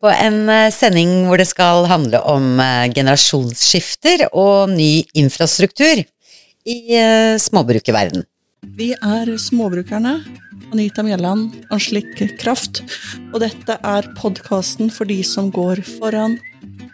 [0.00, 6.78] på en eh, sending hvor det skal handle om eh, generasjonsskifter og ny infrastruktur i
[6.96, 8.24] eh, småbrukerverden.
[8.76, 10.20] Vi er småbrukerne.
[10.70, 12.82] Anita Mjelland, Anslik Kraft.
[13.32, 16.36] Og dette er podkasten for de som går foran.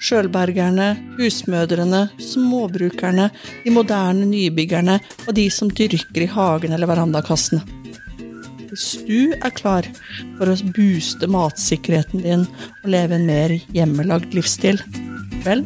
[0.01, 3.31] Sjølbergerne, husmødrene, småbrukerne,
[3.65, 7.86] de moderne nybyggerne og de som dyrker i hagen eller verandakassene.
[8.77, 9.87] Hvis du er klar
[10.37, 12.43] for å booste matsikkerheten din
[12.83, 14.77] og leve en mer hjemmelagd livsstil,
[15.47, 15.63] vel,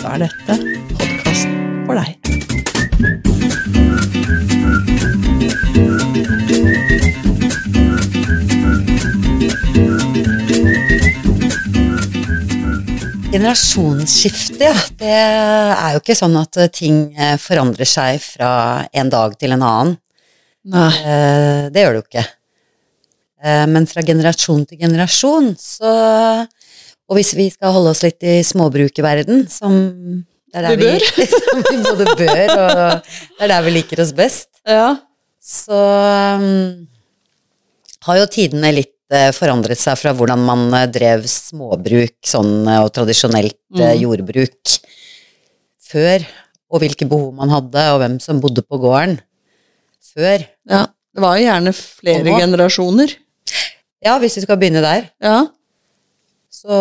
[0.00, 0.56] da er dette
[0.96, 2.16] podkasten for deg.
[13.32, 14.80] Generasjonsskifte, ja.
[14.96, 18.54] Det er jo ikke sånn at ting eh, forandrer seg fra
[18.88, 20.00] en dag til en annen.
[20.66, 22.24] Eh, Det gjør det jo ikke.
[23.42, 26.46] Eh, Men fra generasjon til generasjon, så
[27.10, 31.04] Og hvis vi skal holde oss litt i småbrukerverden, som det er der Vi bør.
[31.18, 34.96] Vi, som vi både bør, og det er der vi liker oss best, Ja.
[35.42, 35.76] så
[36.38, 36.86] um,
[38.06, 42.92] har jo tidene litt eh, forandret seg fra hvordan man eh, drev småbruk sånn, og
[42.94, 43.98] tradisjonelt Mm.
[44.02, 44.78] jordbruk
[45.90, 46.24] før,
[46.70, 49.18] og hvilke behov man hadde, og hvem som bodde på gården
[50.14, 50.46] før.
[50.70, 50.86] ja.
[51.12, 52.38] Det var jo gjerne flere nå?
[52.40, 53.10] generasjoner.
[54.02, 55.42] Ja, hvis vi skal begynne der, Ja.
[56.48, 56.78] så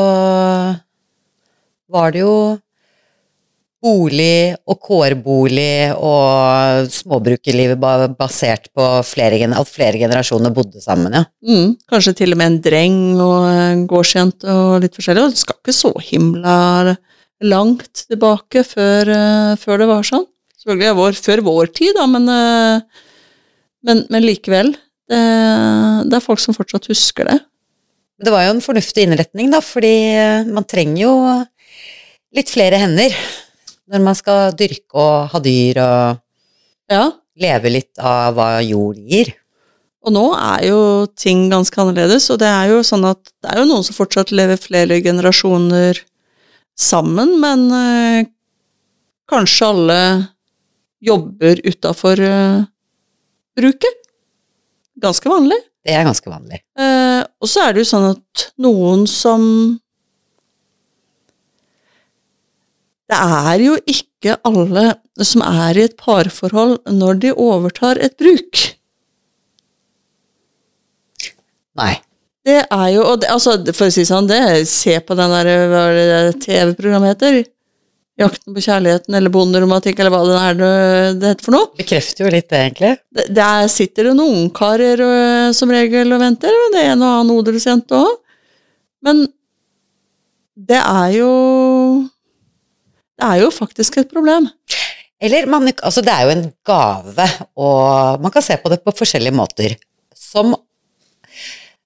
[1.91, 2.35] var det jo
[3.81, 7.81] bolig og kårbolig og småbrukerlivet
[8.15, 11.23] basert på flere, at flere generasjoner bodde sammen, ja.
[11.43, 11.75] Mm.
[11.91, 15.25] Kanskje til og med en dreng og en gårdsjente og litt forskjellig.
[15.25, 16.95] Og det skal ikke så himla
[17.41, 20.27] langt tilbake før, eh, før det var sånn.
[20.61, 22.81] Selvfølgelig vår, før vår tid, da, men, eh,
[23.87, 24.73] men, men likevel.
[25.11, 25.21] Det,
[26.07, 27.39] det er folk som fortsatt husker det.
[28.21, 31.13] Det var jo en fornuftig innretning, da, fordi eh, man trenger jo
[32.37, 33.15] litt flere hender
[33.91, 36.21] når man skal dyrke og ha dyr og
[36.91, 37.05] Ja.
[37.41, 39.33] leve litt av hva jord gir.
[40.05, 40.80] Og nå er jo
[41.20, 44.31] ting ganske annerledes, og det er jo sånn at det er jo noen som fortsatt
[44.33, 45.99] lever flere generasjoner
[46.77, 48.30] sammen, men øh,
[49.30, 49.99] kanskje alle
[51.05, 52.64] jobber utafor eh,
[53.58, 54.02] bruket.
[55.02, 55.58] Ganske vanlig.
[55.82, 56.62] Det er ganske vanlig.
[56.78, 59.48] Eh, og så er det jo sånn at noen som
[63.12, 64.94] Det er jo ikke alle
[65.28, 68.62] som er i et parforhold når de overtar et bruk.
[71.76, 71.98] Nei.
[72.48, 75.50] Det er jo og det, altså, For å si sånn, det Se på den der
[75.52, 77.44] er TV-programmet heter?
[78.20, 81.70] 'Jakten på kjærligheten' eller 'Bonderomantikk', eller hva det er det det heter for noe.
[81.80, 82.98] Bekrefter jo litt det, egentlig.
[83.16, 87.02] Det- Der sitter det noen ungkarer øh, som regel og venter, og det er en
[87.02, 88.17] og annen odelsjente òg.
[89.02, 89.27] Men
[90.58, 92.10] det er jo
[93.21, 94.48] Det er jo faktisk et problem.
[95.21, 98.92] Eller man, altså det er jo en gave, og man kan se på det på
[98.98, 99.76] forskjellige måter.
[100.16, 100.55] Som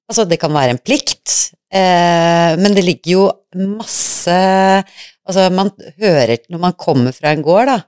[0.07, 3.23] Altså, det kan være en plikt, eh, men det ligger jo
[3.57, 4.83] masse
[5.25, 5.71] Altså, man
[6.01, 7.79] hører Når man kommer fra en gård, da,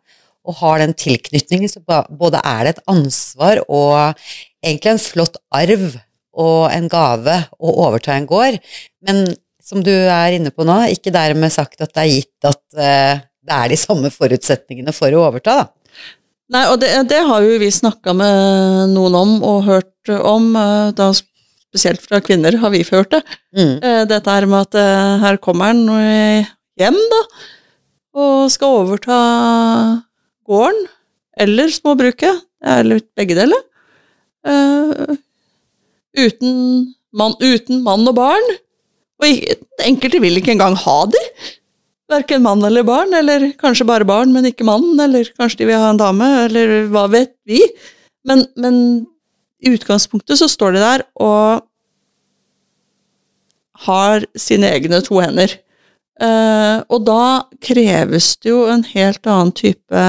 [0.47, 4.15] og har den tilknytningen, så både er det et ansvar og
[4.63, 5.97] egentlig en flott arv
[6.37, 8.59] og en gave å overta en gård,
[9.03, 9.25] men
[9.63, 13.25] som du er inne på nå, ikke dermed sagt at det er gitt at eh,
[13.47, 15.67] det er de samme forutsetningene for å overta, da.
[16.55, 20.93] Nei, og det, det har jo vi snakka med noen om og hørt om, øh,
[20.95, 21.09] da
[21.67, 23.23] spesielt fra kvinner har vi hørt det.
[23.55, 23.73] Mm.
[23.83, 26.47] Eh, Dette her med at eh, her kommer han eh,
[26.79, 27.21] hjem, da,
[28.17, 29.17] og skal overta
[30.47, 30.85] gården
[31.37, 33.61] eller småbruket, er litt begge deler,
[34.47, 35.17] Uh,
[36.15, 36.51] uten,
[37.11, 38.51] mann, uten mann og barn.
[39.19, 39.47] Og
[39.83, 41.23] enkelte vil ikke engang ha de.
[42.07, 45.81] Verken mann eller barn, eller kanskje bare barn, men ikke mann, eller kanskje de vil
[45.81, 47.59] ha en dame, eller hva vet vi.
[48.27, 48.77] Men, men
[49.59, 51.65] i utgangspunktet så står de der og
[53.87, 55.51] har sine egne to hender.
[56.17, 60.03] Eh, og da kreves det jo en helt annen type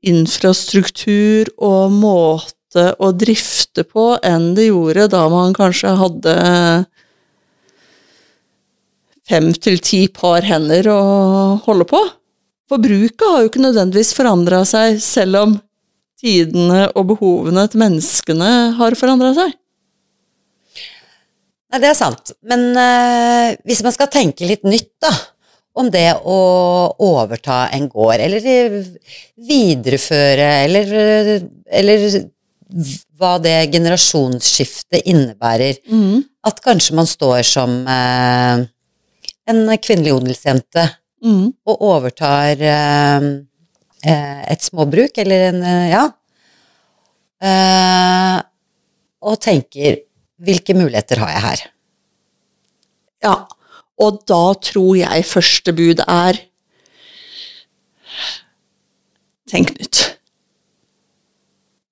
[0.00, 6.34] infrastruktur og måte å drifte på enn det gjorde da man kanskje hadde
[9.30, 11.00] fem til ti par hender å
[11.66, 12.00] holde på.
[12.70, 15.56] For bruket har jo ikke nødvendigvis forandra seg, selv om
[16.20, 19.56] tidene og behovene til menneskene har forandra seg.
[21.70, 22.32] Nei, det er sant.
[22.42, 25.12] Men uh, hvis man skal tenke litt nytt, da,
[25.78, 26.38] om det å
[27.06, 28.78] overta en gård, eller eh,
[29.48, 31.44] videreføre, eller, eh,
[31.78, 32.06] eller
[33.18, 35.78] hva det generasjonsskiftet innebærer.
[35.86, 36.24] Mm.
[36.46, 38.64] At kanskje man står som eh,
[39.50, 40.88] en kvinnelig odelsjente
[41.20, 41.50] Mm.
[41.68, 43.24] og overtar eh,
[44.08, 45.58] et småbruk, eller en
[45.90, 46.06] ja.
[47.44, 48.38] Eh,
[49.20, 49.98] og tenker
[50.40, 51.64] hvilke muligheter har jeg her?
[53.24, 53.34] Ja,
[54.00, 56.46] og da tror jeg første bud er
[59.50, 59.98] Tenk nytt.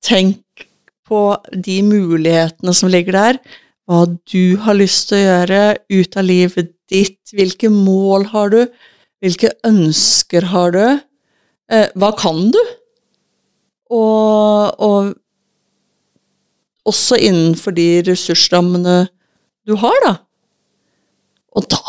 [0.06, 0.62] Tenk
[1.08, 3.38] på de mulighetene som ligger der,
[3.88, 8.60] hva du har lyst til å gjøre ut av livet ditt, hvilke mål har du,
[9.24, 10.84] hvilke ønsker har du,
[11.72, 12.60] eh, hva kan du?
[13.90, 15.14] Og, og
[16.88, 19.04] også innenfor de ressursrammene
[19.68, 20.14] du har, da.
[21.58, 21.80] Og da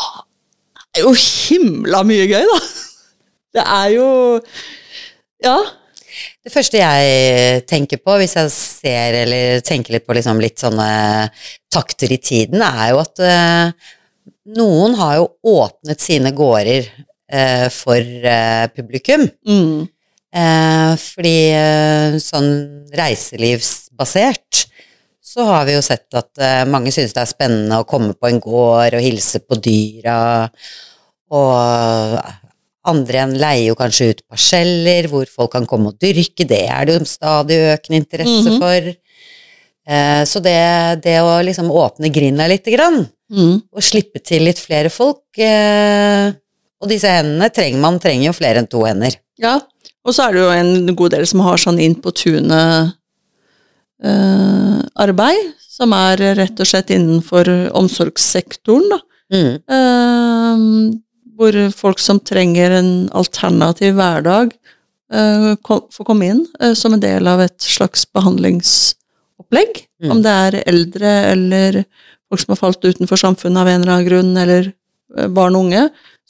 [0.96, 2.62] er jo himla mye gøy, da.
[3.56, 4.08] Det er jo
[5.42, 5.58] Ja.
[6.40, 10.88] Det første jeg tenker på hvis jeg ser eller tenker litt på liksom litt sånne
[11.72, 13.90] takter i tiden, er jo at uh,
[14.56, 19.26] noen har jo åpnet sine gårder uh, for uh, publikum.
[19.46, 19.88] Mm.
[20.30, 21.38] Fordi
[22.22, 22.52] sånn
[22.94, 24.60] reiselivsbasert
[25.30, 28.26] så har vi jo sett at eh, mange synes det er spennende å komme på
[28.30, 30.48] en gård og hilse på dyra,
[31.30, 32.18] og
[32.90, 36.88] andre igjen leier jo kanskje ut parseller hvor folk kan komme og dyrke, det er
[36.88, 38.58] det jo stadig økende interesse Mhm.
[38.58, 38.90] for.
[39.90, 43.62] Eh, så det, det å liksom åpne grinda lite grann, Mm.
[43.72, 46.32] og slippe til litt flere folk, eh,
[46.82, 49.14] og disse hendene trenger man trenger jo flere enn to hender.
[49.38, 49.60] Ja.
[50.04, 52.10] Og så er det jo en god del som har sånn inn på
[54.00, 59.00] tunet-arbeid, som er rett og slett innenfor omsorgssektoren, da.
[59.30, 59.52] Mm.
[59.70, 60.98] Eh,
[61.38, 64.52] hvor folk som trenger en alternativ hverdag,
[65.12, 69.86] eh, kom, får komme inn eh, som en del av et slags behandlingsopplegg.
[70.02, 70.10] Mm.
[70.10, 71.84] Om det er eldre eller
[72.28, 74.72] folk som har falt utenfor samfunnet av en eller annen grunn, eller
[75.16, 75.88] eh, barn og unge.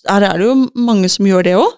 [0.08, 1.76] Her er det jo mange som gjør det òg.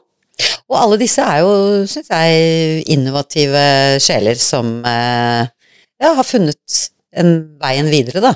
[0.73, 1.51] Og alle disse er jo,
[1.87, 3.65] syns jeg, innovative
[4.03, 5.47] sjeler som eh,
[6.03, 6.83] ja, har funnet
[7.17, 7.33] en
[7.63, 8.35] veien videre, da.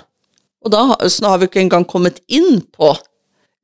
[0.64, 2.96] Og da har- vi ikke engang kommet inn på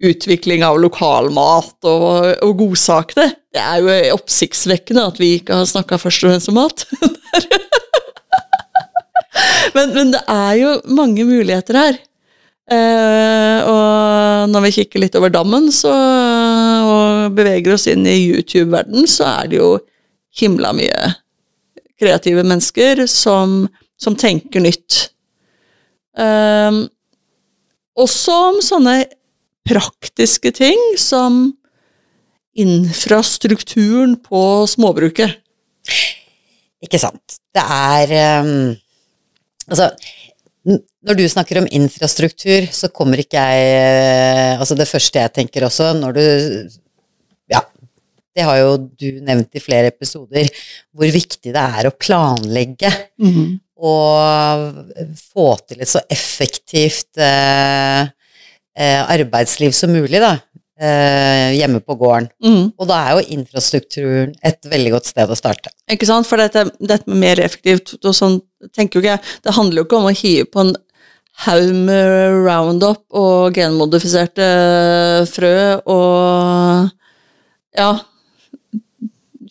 [0.02, 3.28] utvikling av lokalmat og, og godsakene.
[3.54, 6.86] Det er jo oppsiktsvekkende at vi ikke har snakka først og fremst om mat.
[9.76, 12.00] men, men det er jo mange muligheter her.
[12.72, 19.06] Eh, og når vi kikker litt over dammen så, og beveger oss inn i YouTube-verden,
[19.10, 19.72] så er det jo
[20.40, 21.12] himla mye
[22.00, 23.66] kreative mennesker som,
[24.02, 24.98] som tenker nytt.
[26.18, 26.84] Um,
[27.98, 28.96] også om sånne
[29.68, 31.44] praktiske ting som
[32.58, 35.38] infrastrukturen på småbruket.
[36.82, 37.40] Ikke sant.
[37.54, 38.72] Det er um,
[39.70, 39.92] Altså,
[41.06, 45.66] når du snakker om infrastruktur, så kommer ikke jeg eh, Altså, det første jeg tenker
[45.68, 46.24] også, når du
[47.52, 47.62] Ja,
[48.34, 50.50] det har jo du nevnt i flere episoder,
[50.90, 52.90] hvor viktig det er å planlegge
[53.82, 58.06] og få til et så effektivt eh,
[58.78, 60.36] eh, arbeidsliv som mulig, da.
[60.82, 62.28] Eh, hjemme på gården.
[62.42, 62.62] Mm.
[62.78, 65.70] Og da er jo infrastrukturen et veldig godt sted å starte.
[65.90, 66.26] Ikke sant?
[66.26, 68.40] For dette, dette med mer effektivt og sånn,
[68.74, 70.72] tenker jo ikke Det handler jo ikke om å hive på en
[71.46, 74.46] haug med roundup og genmodifiserte
[75.30, 75.54] frø
[75.90, 76.90] og
[77.72, 77.92] ja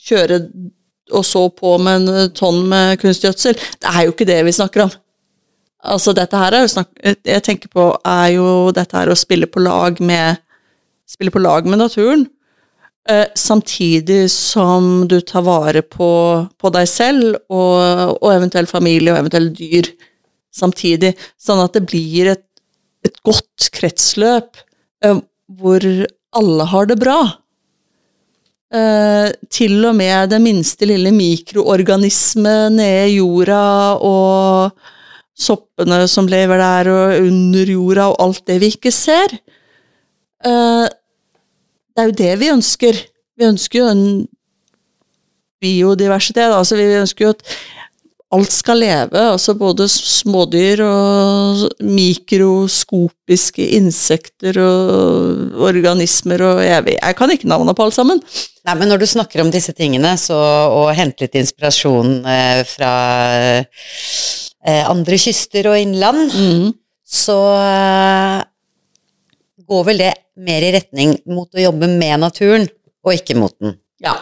[0.01, 0.37] kjøre
[1.11, 3.57] og så på med en tonn med kunstgjødsel.
[3.81, 4.93] Det er jo ikke det vi snakker om.
[5.91, 6.91] Altså, dette her er jo snakk...
[7.01, 10.41] Jeg tenker på er jo dette her å spille på lag med
[11.11, 12.21] Spille på lag med naturen.
[13.09, 16.07] Eh, samtidig som du tar vare på,
[16.55, 19.89] på deg selv og, og eventuell familie og eventuelle dyr
[20.55, 21.11] samtidig.
[21.35, 22.45] Sånn at det blir et,
[23.03, 24.61] et godt kretsløp
[25.03, 25.19] eh,
[25.59, 25.87] hvor
[26.37, 27.19] alle har det bra.
[28.71, 33.63] Eh, til og med den minste lille mikroorganisme nede i jorda
[33.99, 34.71] og
[35.35, 39.35] soppene som lever der og under jorda og alt det vi ikke ser.
[40.47, 43.01] Eh, det er jo det vi ønsker.
[43.35, 44.05] Vi ønsker jo en
[45.59, 46.55] biodiversitet.
[46.55, 47.43] Altså vi ønsker jo at
[48.31, 49.19] alt skal leve.
[49.33, 57.75] Altså både smådyr og mikroskopiske insekter og organismer og jeg, vet- jeg kan ikke navnene
[57.77, 58.21] på alle sammen.
[58.67, 60.37] Nei, men når du snakker om disse tingene, så,
[60.71, 62.91] og henter litt inspirasjon eh, fra
[63.59, 66.29] eh, andre kyster og innland,
[67.11, 68.39] så eh,
[69.71, 70.11] går vel det
[70.45, 72.67] mer i retning mot å jobbe med naturen,
[73.01, 73.75] og ikke mot den.
[74.05, 74.13] Ja.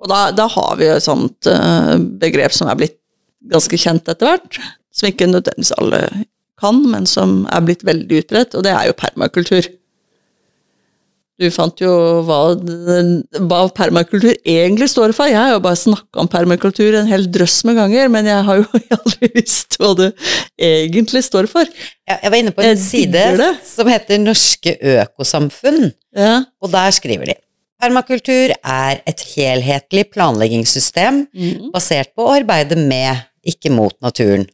[0.00, 2.96] Og da, da har vi et sånt eh, begrep som er blitt
[3.52, 4.60] ganske kjent etter hvert,
[4.94, 6.02] som ikke nødvendigvis alle
[6.60, 9.68] kan, men som er blitt veldig utbredt, og det er jo permakultur.
[11.36, 11.90] Du fant jo
[12.24, 12.38] hva,
[13.44, 15.28] hva permakultur egentlig står for.
[15.28, 18.62] Jeg har jo bare snakka om permakultur en hel drøss med ganger, men jeg har
[18.62, 20.10] jo aldri visst hva det
[20.56, 21.68] egentlig står for.
[22.08, 23.26] Ja, jeg var inne på en side
[23.68, 26.38] som heter Norske økosamfunn, ja.
[26.64, 27.36] og der skriver de
[27.76, 31.68] Permakultur er et helhetlig planleggingssystem mm.
[31.74, 34.46] basert på å arbeide med, ikke mot naturen.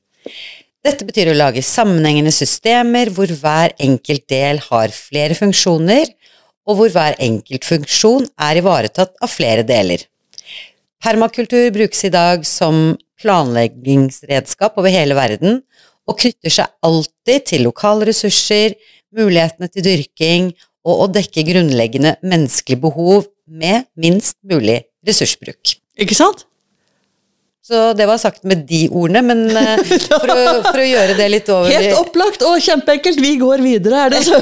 [0.82, 6.10] Dette betyr å lage sammenhengende systemer hvor hver enkelt del har flere funksjoner,
[6.66, 10.02] og hvor hver enkelt funksjon er ivaretatt av flere deler.
[11.02, 15.62] Permakultur brukes i dag som planleggingsredskap over hele verden,
[16.10, 18.74] og knytter seg alltid til lokale ressurser,
[19.14, 20.50] mulighetene til dyrking
[20.82, 25.76] og å dekke grunnleggende menneskelige behov med minst mulig ressursbruk.
[26.00, 26.46] Ikke sant?
[27.62, 29.78] Så det var sagt med de ordene, men uh,
[30.10, 34.08] for, å, for, å, gjøre det litt over Helt opplagt og kjempeenkelt, vi går videre,
[34.08, 34.40] er det så?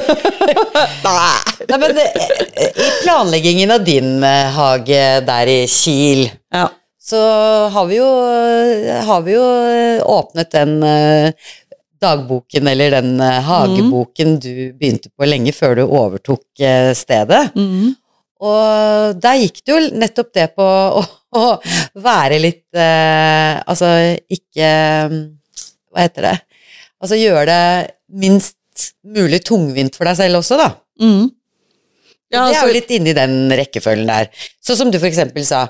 [1.69, 2.17] Nei, men eh,
[2.65, 4.25] i planleggingen av din
[4.57, 6.65] hage der i Kiel, ja.
[6.97, 7.21] så
[7.75, 8.09] har vi jo,
[9.05, 9.45] har vi jo
[10.17, 10.79] åpnet den
[12.01, 14.39] dagboken, eller den hageboken mm.
[14.41, 16.63] du begynte på lenge før du overtok
[16.97, 17.43] stedet.
[17.55, 17.93] Mm.
[18.41, 20.65] Og der gikk det jo nettopp det på
[21.01, 21.03] å,
[21.37, 21.43] å
[22.01, 23.91] være litt eh, Altså
[24.33, 24.71] ikke
[25.91, 26.37] Hva heter det?
[27.01, 27.61] Altså gjøre det
[28.21, 28.57] minst
[29.05, 30.67] mulig tungvint for deg selv også, da.
[31.01, 31.29] Mm.
[32.31, 34.29] Ja, altså, det er jo altså- litt inni den rekkefølgen der.
[34.63, 35.63] Sånn som du for eksempel sa.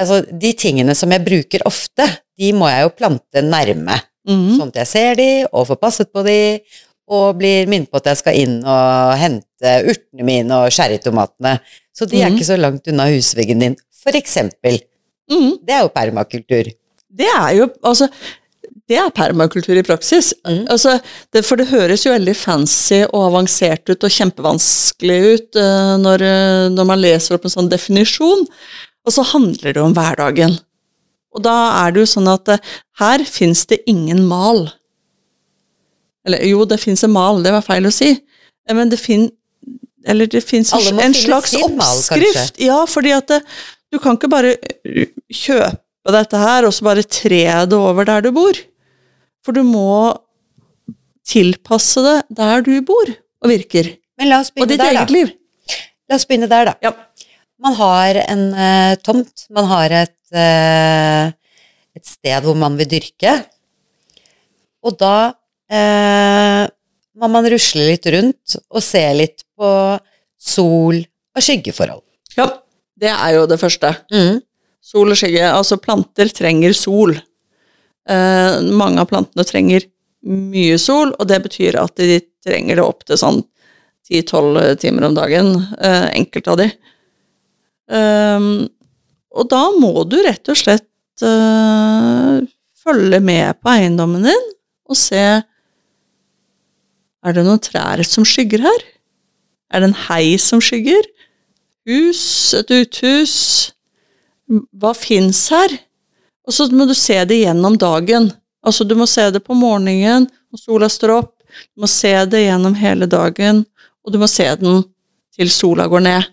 [0.00, 2.06] Altså, de tingene som jeg bruker ofte,
[2.38, 3.96] de må jeg jo plante nærme.
[4.28, 4.50] Mm.
[4.58, 6.38] Sånn at jeg ser de, og får passet på de,
[7.12, 11.58] og blir minnet på at jeg skal inn og hente urtene mine og sherrytomatene.
[11.94, 12.38] Så de er mm.
[12.38, 14.80] ikke så langt unna husveggen din, for eksempel.
[15.30, 15.60] Mm.
[15.64, 16.72] Det er jo permakultur.
[17.14, 18.08] Det er jo altså
[18.90, 20.32] det er permakultur i praksis.
[20.44, 20.66] Mm.
[20.72, 20.98] Altså,
[21.32, 26.24] det, for det høres jo veldig fancy og avansert ut og kjempevanskelig ut uh, når,
[26.24, 28.44] uh, når, man leser opp en sånn definisjon,
[29.04, 30.58] og så handler det om hverdagen.
[31.34, 34.66] Og da er det jo sånn at uh, her fins det ingen mal.
[36.24, 38.14] Eller jo, det fins en mal, det var feil å si,
[38.72, 39.26] men det fin,
[40.08, 42.54] eller det fins en slags oppskrift.
[42.56, 43.42] Mal, ja, fordi at det,
[43.92, 44.54] du kan ikke bare
[45.28, 48.56] kjøpe dette her og så bare tre det over der du bor.
[49.44, 50.14] For du må
[51.28, 53.12] tilpasse det der du bor
[53.44, 53.92] og virker.
[54.20, 55.04] Men la oss begynne der, da.
[55.12, 55.32] Liv.
[56.08, 56.74] La oss begynne der, da.
[56.84, 56.94] Ja.
[57.64, 63.36] Man har en uh, tomt, man har et, et, sted hvor man vil dyrke.
[64.84, 65.16] Og da
[65.72, 66.64] eh,
[67.14, 69.70] må man rusle litt rundt og se litt på
[70.40, 72.02] sol og skyggeforhold.
[72.36, 72.48] Ja,
[73.00, 73.94] det er jo det første.
[74.12, 74.42] Mm.
[74.84, 75.46] Sol og skygge.
[75.48, 77.14] Altså, planter trenger sol.
[77.14, 79.86] Eh, mange av plantene trenger
[80.24, 83.42] mye sol, og det betyr at de trenger det opp til sånn
[84.10, 86.68] 10-12 timer om dagen, eh, enkelte av de.
[87.84, 88.68] Um,
[89.34, 92.44] og da må du rett og slett øh,
[92.84, 94.46] følge med på eiendommen din
[94.84, 95.24] og se
[97.24, 98.82] er det noen trær som skygger her?
[99.72, 101.06] Er det en hei som skygger?
[101.88, 102.52] Hus?
[102.56, 103.36] Et uthus?
[104.76, 105.72] Hva fins her?
[106.44, 108.28] Og så må du se det gjennom dagen.
[108.64, 111.32] Altså, du må se det på morgenen når sola står opp.
[111.72, 113.62] Du må se det gjennom hele dagen,
[114.04, 114.82] og du må se den
[115.34, 116.30] til sola går ned.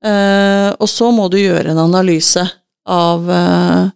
[0.00, 2.42] Uh, og så må du gjøre en analyse
[2.88, 3.90] av uh,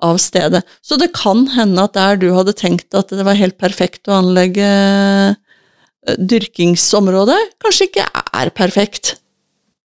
[0.00, 0.62] av stedet.
[0.80, 4.18] Så det kan hende at der du hadde tenkt at det var helt perfekt å
[4.20, 9.14] anlegge uh, dyrkingsområde, kanskje ikke er perfekt.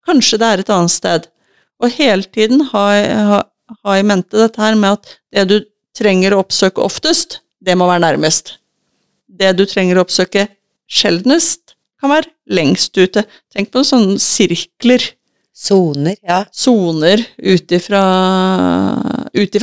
[0.08, 1.30] Kanskje det er et annet sted.
[1.84, 2.86] Og hele tiden ha,
[3.30, 3.40] ha,
[3.84, 5.58] ha i mente dette her med at det du
[5.96, 8.58] trenger å oppsøke oftest, det må være nærmest.
[9.28, 10.48] Det du trenger å oppsøke
[10.88, 11.75] sjeldnest,
[12.06, 13.26] kan være lengst ute.
[13.54, 15.12] Tenk på sånne sirkler
[15.56, 16.42] Soner, ja.
[16.52, 18.02] Soner ut ifra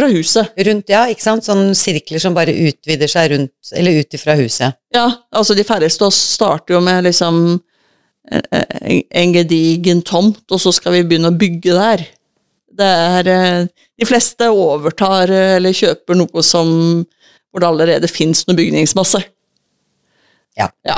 [0.09, 0.55] huset.
[0.57, 1.45] Rundt, ja, ikke sant.
[1.45, 4.79] Sånne sirkler som bare utvider seg rundt, eller ut ifra huset.
[4.97, 7.43] Ja, altså de færreste oss starter jo med liksom
[8.31, 12.05] en gedigen tomt, og så skal vi begynne å bygge der.
[12.73, 13.67] Det er eh,
[14.01, 16.71] De fleste overtar eh, eller kjøper noe som
[17.53, 19.21] hvor det allerede fins noe bygningsmasse.
[20.57, 20.71] Ja.
[20.89, 20.97] ja.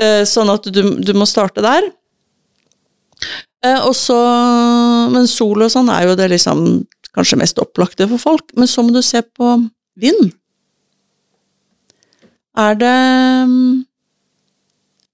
[0.00, 1.90] Eh, sånn at du, du må starte der.
[3.66, 4.16] Eh, og så,
[5.12, 6.64] men sol og sånn er jo det liksom
[7.16, 8.46] kanskje mest opplagte for folk.
[8.56, 9.56] Men så må du se på
[10.00, 10.32] vind.
[12.58, 12.96] Er det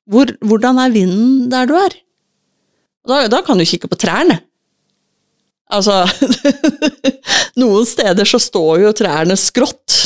[0.07, 1.97] hvor, Hvordan er vinden der du er?
[3.07, 4.41] Da, da kan du kikke på trærne.
[5.67, 6.05] Altså
[7.61, 10.06] Noen steder så står jo trærne skrått.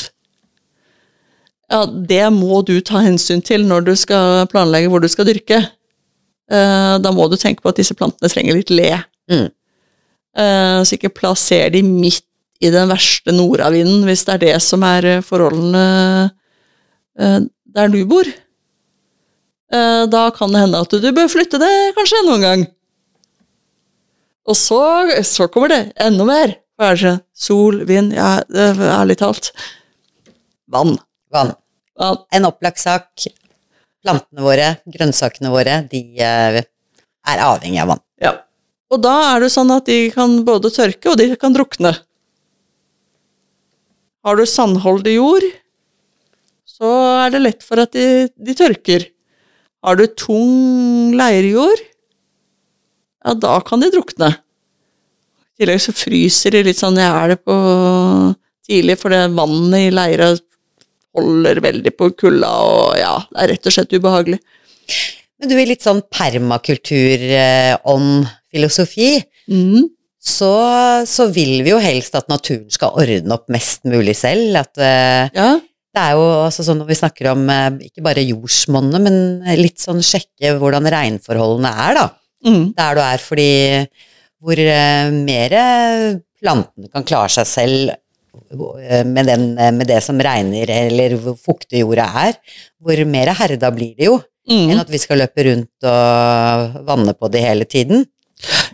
[1.70, 5.62] Ja, det må du ta hensyn til når du skal planlegge hvor du skal dyrke.
[6.50, 8.90] Eh, da må du tenke på at disse plantene trenger litt le.
[9.30, 9.46] Mm.
[10.42, 12.26] Eh, så ikke plasser de midt
[12.60, 16.30] i den verste nordavinden, hvis det er det som er eh, forholdene
[17.20, 18.24] der du bor.
[19.70, 22.62] Da kan det hende at du bør flytte det kanskje noen gang.
[24.48, 24.80] Og så,
[25.26, 26.54] så kommer det enda mer.
[26.80, 27.12] Hva er det?
[27.36, 29.52] Sol, vind, ja, ærlig talt.
[30.72, 30.96] Vann.
[31.34, 31.52] Vann.
[32.00, 32.20] Vann.
[32.32, 33.28] En opplagt sak.
[34.00, 36.62] Plantene våre, grønnsakene våre, de eh,
[37.28, 38.04] er avhengig av vann.
[38.22, 38.32] Ja.
[38.90, 41.92] Og da er det sånn at de kan både tørke, og de kan drukne.
[44.24, 45.46] Har du sandholdig jord,
[46.68, 46.88] så
[47.26, 49.04] er det lett for at de, de tørker.
[49.84, 51.84] Har du tung leirjord,
[53.20, 54.32] ja, da kan de drukne.
[54.32, 57.56] I tillegg så fryser de litt sånn jeg er det på
[58.64, 60.32] tidlig, for det vannet i leira
[61.16, 64.38] holder veldig på kulda, og ja, det er rett og slett ubehagelig.
[65.40, 69.10] Men du, i litt sånn permakultur-ånd-filosofi,
[69.50, 69.82] Mm.
[70.20, 70.52] så,
[71.08, 74.54] så vil vi jo helst at naturen skal ordne opp mest mulig selv.
[74.60, 75.56] At eh, Ja,
[75.90, 79.16] det er jo altså sånn når vi snakker om eh, ikke bare jordsmonnet, men
[79.58, 82.06] litt sånn sjekke hvordan regnforholdene er, da.
[82.46, 82.64] mm.
[82.78, 83.50] Der du er, fordi
[84.40, 85.52] hvor uh, mer
[86.40, 87.96] plantene kan klare seg selv eh,
[89.04, 92.38] med, den, eh, med det som regner, eller hvor fuktig jorda er,
[92.80, 94.20] hvor mer herda blir det jo,
[94.50, 94.70] Mm.
[94.72, 98.06] enn at vi skal løpe rundt og vanne på det hele tiden.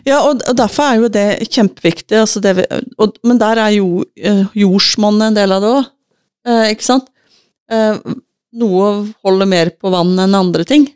[0.07, 2.15] Ja, og, og derfor er jo det kjempeviktig.
[2.17, 2.63] Altså det vi,
[2.97, 5.89] og, men der er jo eh, jordsmonnet en del av det òg,
[6.47, 7.09] eh, ikke sant?
[7.69, 7.99] Eh,
[8.57, 8.87] noe
[9.27, 10.87] holder mer på vann enn andre ting.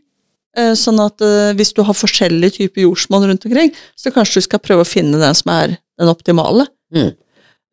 [0.57, 4.47] Eh, sånn at eh, hvis du har forskjellige typer jordsmonn rundt omkring, så kanskje du
[4.47, 6.65] skal prøve å finne den som er den optimale.
[6.95, 7.11] Mm.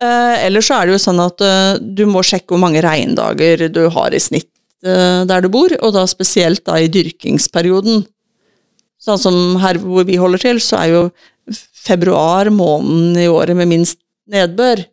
[0.02, 3.64] Eh, ellers så er det jo sånn at eh, du må sjekke hvor mange regndager
[3.74, 4.46] du har i snitt
[4.86, 8.04] eh, der du bor, og da spesielt da i dyrkingsperioden.
[9.02, 11.02] Sånn som her hvor vi holder til, så er jo
[11.88, 13.98] februar måneden i året med minst
[14.30, 14.84] nedbør.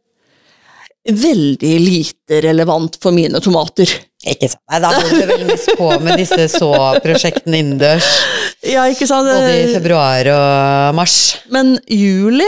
[1.06, 3.89] Veldig lite relevant for mine tomater.
[4.25, 4.62] Ikke sant.
[4.71, 8.08] Nei, da holder det vel mest på med disse så-prosjektene innendørs,
[8.65, 9.30] Ja, ikke sant?
[9.30, 11.17] både i februar og mars.
[11.53, 12.47] Men juli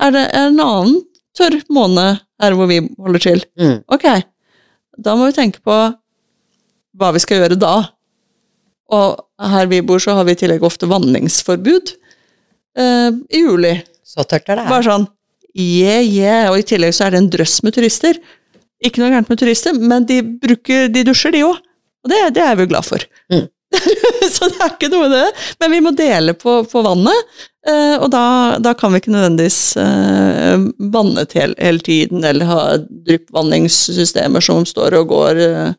[0.00, 0.98] er det en annen
[1.38, 3.44] tørr måned her hvor vi holder til.
[3.60, 3.78] Mm.
[3.92, 4.06] Ok,
[4.98, 5.78] da må vi tenke på
[7.00, 7.74] hva vi skal gjøre da.
[8.90, 9.20] Og
[9.52, 13.76] her vi bor, så har vi i tillegg ofte vanningsforbud eh, i juli.
[14.02, 14.72] Så tørt er det her.
[14.72, 15.06] Bare sånn
[15.54, 16.50] yeah, yeah.
[16.50, 18.18] Og i tillegg så er det en drøss med turister.
[18.82, 21.58] Ikke noe gærent med turister, men de, bruker, de dusjer, de òg.
[22.00, 23.02] Og det, det er vi glad for.
[23.32, 23.46] Mm.
[24.34, 25.26] så det er ikke noe det.
[25.60, 27.36] Men vi må dele på, på vannet,
[27.68, 28.24] eh, og da,
[28.62, 34.66] da kan vi ikke nødvendigvis uh, vanne til hele, hele tiden, eller ha dryppvanningssystemer som
[34.68, 35.72] står og går uh,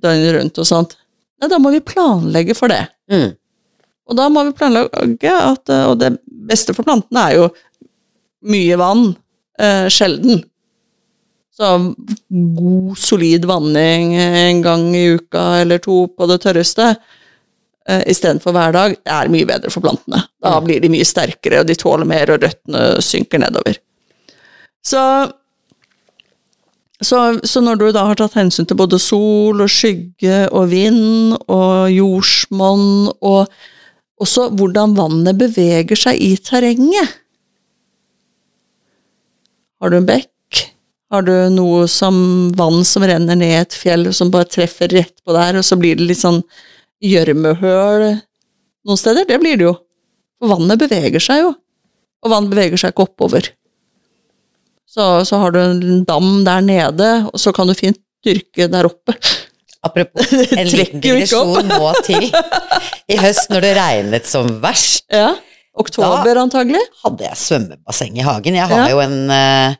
[0.00, 0.96] døgnet rundt og sånt.
[1.40, 2.84] Nei, da må vi planlegge for det.
[3.10, 3.32] Mm.
[4.10, 6.14] Og da må vi planlegge at eh, Og det
[6.50, 7.48] beste for plantene er jo
[8.50, 9.10] mye vann,
[9.60, 10.40] uh, sjelden.
[11.60, 11.70] Så
[12.56, 18.72] god, solid vanning en gang i uka eller to på det tørreste eh, istedenfor hver
[18.72, 20.22] dag, det er mye bedre for plantene.
[20.40, 20.64] Da Mm.
[20.64, 23.76] blir de mye sterkere, og de tåler mer, og røttene synker nedover.
[24.80, 25.02] Så,
[27.02, 31.36] så, så når du da har tatt hensyn til både sol og skygge og vind
[31.44, 33.52] og jordsmonn og
[34.20, 37.18] også hvordan vannet beveger seg i terrenget
[39.80, 40.28] Har du en bekk?
[41.10, 42.14] Har du noe som
[42.54, 45.96] vann som renner ned et fjell, som bare treffer rett på der, og så blir
[45.98, 46.38] det litt sånn
[47.02, 48.04] gjørmehøl
[48.86, 49.26] noen steder?
[49.28, 49.74] Det blir det jo.
[50.40, 51.50] For vannet beveger seg jo.
[52.24, 53.48] Og vann beveger seg ikke oppover.
[54.90, 58.88] Så, så har du en dam der nede, og så kan du fint dyrke der
[58.88, 59.14] oppe.
[59.86, 62.26] Apropos, en liten digresjon må til.
[63.10, 65.32] I høst når det regnet som verst, Ja.
[65.80, 66.80] Oktober, antagelig.
[67.04, 68.56] hadde jeg svømmebasseng i hagen.
[68.58, 68.88] Jeg har Ja.
[68.90, 69.76] jo en eh,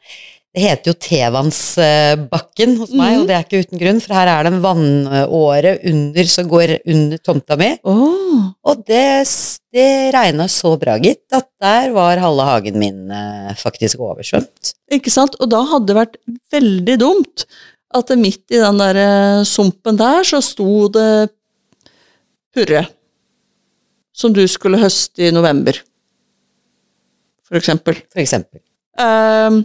[0.51, 3.21] Det heter jo Tevannsbakken hos meg, mm.
[3.21, 6.73] og det er ikke uten grunn, for her er det en vannåre under som går
[6.81, 7.69] under tomta mi.
[7.87, 8.49] Oh.
[8.67, 9.05] Og det,
[9.71, 9.85] det
[10.17, 14.73] regna så bra, gitt, at der var halve hagen min eh, faktisk oversvømt.
[14.91, 15.39] Ikke sant?
[15.39, 16.19] Og da hadde det vært
[16.51, 17.45] veldig dumt
[17.95, 21.13] at midt i den der eh, sumpen der, så sto det
[22.55, 22.89] purre.
[24.11, 25.79] Som du skulle høste i november,
[27.47, 28.03] for eksempel.
[28.11, 28.63] For eksempel.
[29.01, 29.63] Ehm,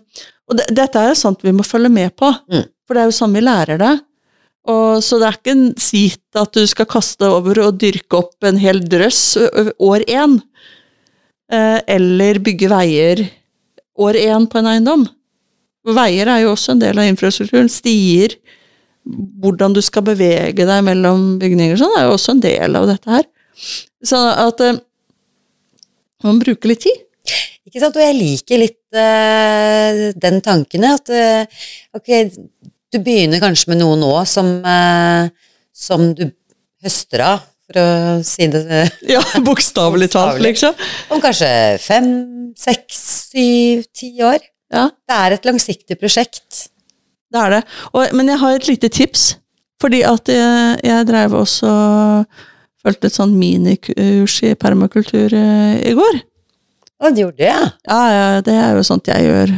[0.50, 2.66] og det, dette er jo sånt vi må følge med på, Mm.
[2.88, 3.94] for det er jo sånn vi lærer det.
[4.66, 8.44] Og, så det er ikke en sit at du skal kaste over og dyrke opp
[8.48, 9.38] en hel drøss
[9.78, 10.40] år én.
[11.54, 13.22] Eh, eller bygge veier
[14.02, 15.04] år én på en eiendom.
[15.86, 17.70] Veier er jo også en del av infrastrukturen.
[17.70, 18.38] Stier.
[19.06, 23.06] hvordan du skal bevege deg mellom bygninger, sånn er jo også en del av dette
[23.14, 23.28] her.
[24.02, 24.64] Sånn at
[26.26, 27.04] man bruker litt tid.
[27.66, 27.98] Ikke sant?
[27.98, 31.64] Og jeg liker litt uh, den tanken at uh,
[31.98, 32.12] ok,
[32.94, 35.26] du begynner kanskje med noe nå som, uh,
[35.74, 36.28] som du
[36.86, 37.88] høster av, for å
[38.26, 38.84] si det
[39.16, 40.76] Ja, bokstavelig talt, liksom.
[41.10, 41.50] om kanskje
[41.82, 42.12] fem,
[42.60, 43.02] seks,
[43.32, 44.46] syv, ti år.
[44.74, 46.68] Ja, Det er et langsiktig prosjekt.
[47.34, 47.64] det er det.
[47.94, 49.26] Og, men jeg har et lite tips,
[49.82, 51.72] fordi at jeg, jeg drev også
[52.86, 56.20] Fulgte et sånn minikurs i permakultur i går.
[57.06, 57.68] Å, du gjorde det, ja.
[57.88, 59.54] Ja, ja, det er jo sånt jeg gjør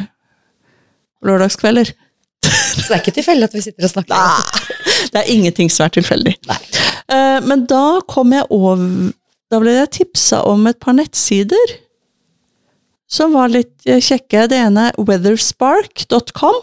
[1.27, 1.91] lørdagskvelder.
[2.77, 4.13] Så det er ikke tilfeldig at vi sitter og snakker.
[4.13, 6.35] Nei, det er ingenting som er tilfeldig.
[6.51, 9.11] Eh, Men da kom jeg over
[9.47, 11.77] Da ble jeg tipsa om et par nettsider
[13.07, 14.45] som var litt eh, kjekke.
[14.51, 16.57] Det ene er weatherspark.com.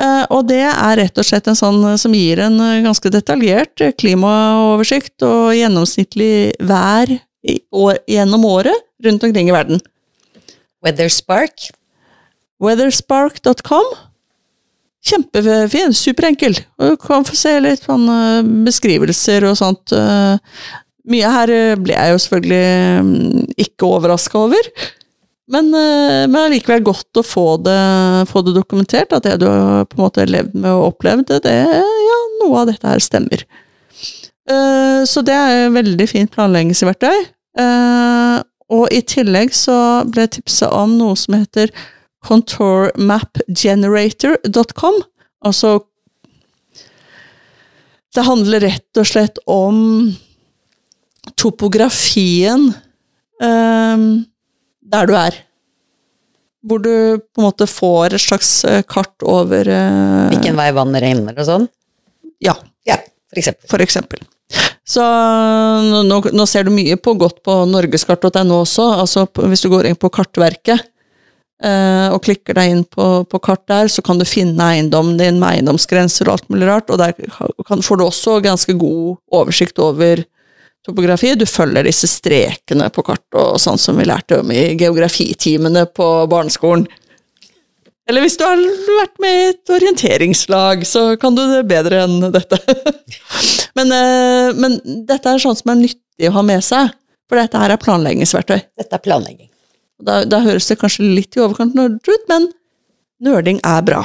[0.00, 5.22] Eh, Og det er rett og slett en sånn som gir en ganske detaljert klimaoversikt
[5.28, 7.12] og gjennomsnittlig vær
[7.72, 9.82] år, gjennom året rundt omkring i verden.
[10.82, 11.70] Weatherspark.
[12.62, 13.92] Weatherspark.com.
[15.02, 16.54] Kjempefin, superenkel.
[16.78, 19.94] Du kan få se litt sånn eh, beskrivelser og sånt.
[19.96, 20.38] eh.
[21.10, 22.66] Mye her eh, ble jeg jo selvfølgelig
[23.08, 24.68] mm, ikke overraska over.
[25.52, 27.74] Men, men allikevel godt å få det,
[28.30, 31.52] få det dokumentert, at det du har på en måte levd med og opplevd, det,
[31.66, 33.42] ja, noe av dette her stemmer.
[34.50, 37.18] Eh, Så det er et veldig fint planleggingsverktøy.
[37.58, 38.38] Uh,
[38.72, 39.74] Og i tillegg så
[40.08, 41.68] ble jeg tipsa om noe som heter
[42.24, 44.96] contourmapgenerator.com.
[45.44, 45.74] Altså
[48.14, 49.76] Det handler rett og slett om
[51.38, 52.72] topografien
[53.42, 54.24] um,
[54.92, 55.32] der du er.
[56.62, 58.50] Hvor du på en måte får et slags
[58.88, 61.68] kart over uh, Hvilken vei vannet renner og sånn.
[62.42, 62.54] Ja,
[62.88, 62.96] Ja,
[63.30, 63.68] for eksempel.
[63.70, 64.18] for eksempel.
[64.92, 65.02] Så
[66.04, 69.96] nå, nå ser du mye på godt på norgeskart.no også, altså hvis du går inn
[69.96, 70.82] på Kartverket
[71.64, 75.40] eh, og klikker deg inn på, på kart der, så kan du finne eiendommen din
[75.40, 79.80] med eiendomsgrenser og alt mulig rart, og der kan, får du også ganske god oversikt
[79.82, 80.24] over
[80.84, 81.32] topografi.
[81.38, 86.10] Du følger disse strekene på kartet og sånn som vi lærte om i geografitimene på
[86.30, 86.88] barneskolen.
[88.10, 88.58] Eller hvis du har
[88.98, 92.58] vært med i et orienteringslag, så kan du det bedre enn dette.
[93.78, 96.90] men, eh, men dette er sånt som er nyttig å ha med seg,
[97.30, 98.58] for dette her er planleggingsverktøy.
[98.80, 99.48] Dette er planlegging.
[100.02, 102.50] Da, da høres det kanskje litt i overkant nerdete ut, men
[103.22, 104.02] nerding er bra.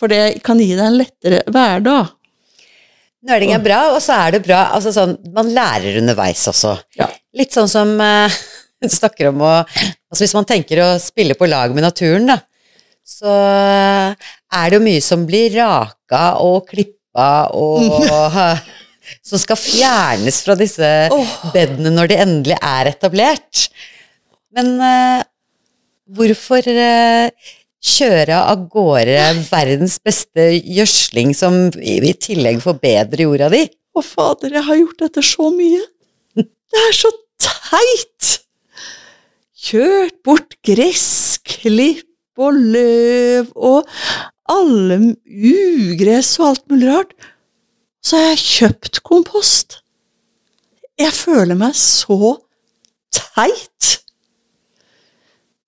[0.00, 2.16] For det kan gi deg en lettere hverdag.
[3.28, 6.74] Nøling er bra, og så er det bra altså sånn, Man lærer underveis også.
[6.98, 7.06] Ja.
[7.38, 8.40] Litt sånn som uh,
[8.82, 12.40] du snakker om å altså Hvis man tenker å spille på lag med naturen, da,
[13.12, 18.00] så er det jo mye som blir raka og klippa og
[19.26, 20.88] Som skal fjernes fra disse
[21.52, 23.64] bedene når de endelig er etablert.
[24.54, 25.24] Men uh,
[26.16, 27.50] hvorfor uh,
[27.82, 33.64] kjøre av gårde verdens beste gjødsling som i, i tillegg forbedrer jorda di?
[33.92, 35.82] Å, fader, jeg har gjort dette så mye.
[36.38, 37.10] Det er så
[37.42, 38.30] teit!
[39.62, 42.08] Kjørt bort gress, klipp
[42.40, 43.88] og løv og
[44.52, 47.12] alle ugress og alt mulig rart.
[48.02, 49.78] Så har jeg kjøpt kompost.
[51.00, 52.16] Jeg føler meg så
[53.14, 53.98] teit.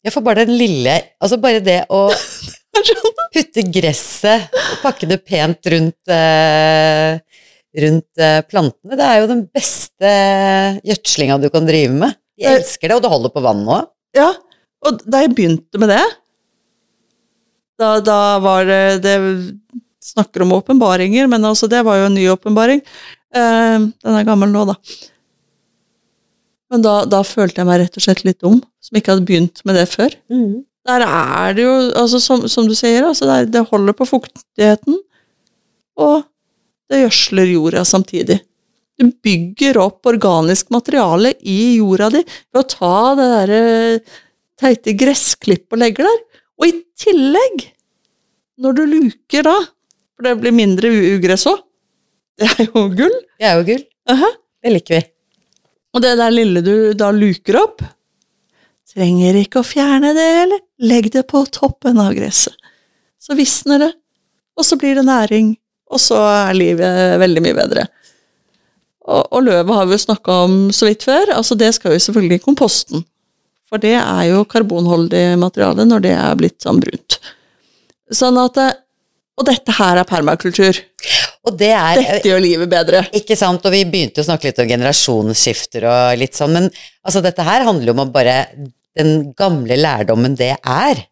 [0.04, 2.06] Ja, for bare den lille Altså bare det å
[2.84, 7.16] sånn- putte gresset og pakke det pent rundt eh,
[7.84, 10.10] rundt eh, plantene, det er jo den beste
[10.86, 12.14] gjødslinga du kan drive med.
[12.38, 13.88] De elsker det, og det holder på vann òg.
[14.14, 14.28] Ja,
[14.86, 16.04] og da jeg begynte med det,
[17.80, 19.16] da, da var det Det
[20.04, 22.82] snakker om åpenbaringer, men altså det var jo en ny åpenbaring.
[23.34, 24.74] Eh, den er gammel nå, da.
[26.72, 29.62] Men da, da følte jeg meg rett og slett litt dum, som ikke hadde begynt
[29.64, 30.12] med det før.
[30.84, 34.08] Der er det jo, altså som, som du sier, altså det, er, det holder på
[34.10, 34.98] fuktigheten,
[35.96, 36.26] og
[36.92, 38.42] det gjødsler jorda samtidig.
[39.00, 43.62] Du bygger opp organisk materiale i jorda di ved å ta det derre
[44.60, 46.20] teite gressklipp og legger der.
[46.60, 47.66] Og i tillegg,
[48.62, 49.56] når du luker da,
[50.14, 51.64] for det blir mindre ugress òg,
[52.38, 53.18] det er jo gull.
[53.38, 53.82] Det er jo gull.
[54.10, 54.30] Aha.
[54.64, 55.02] Det liker vi.
[55.94, 57.84] Og det der lille du da luker opp,
[58.94, 60.62] trenger ikke å fjerne det heller.
[60.82, 62.54] Legg det på toppen av gresset.
[63.22, 63.92] Så visner det,
[64.58, 65.54] og så blir det næring,
[65.88, 67.86] og så er livet veldig mye bedre.
[69.04, 71.32] Og, og løvet har vi jo snakka om så vidt før.
[71.36, 73.04] altså Det skal jo selvfølgelig i komposten.
[73.74, 77.16] For det er jo karbonholdig materiale når det er blitt sånn brunt.
[78.14, 78.70] Sånn at det,
[79.34, 80.78] Og dette her er permakultur.
[81.42, 83.00] Og det er Dette gjør livet bedre.
[83.18, 86.68] Ikke sant, og vi begynte å snakke litt om generasjonsskifter og litt sånn, men
[87.02, 88.36] altså dette her handler jo om å bare
[88.94, 91.02] den gamle lærdommen det er.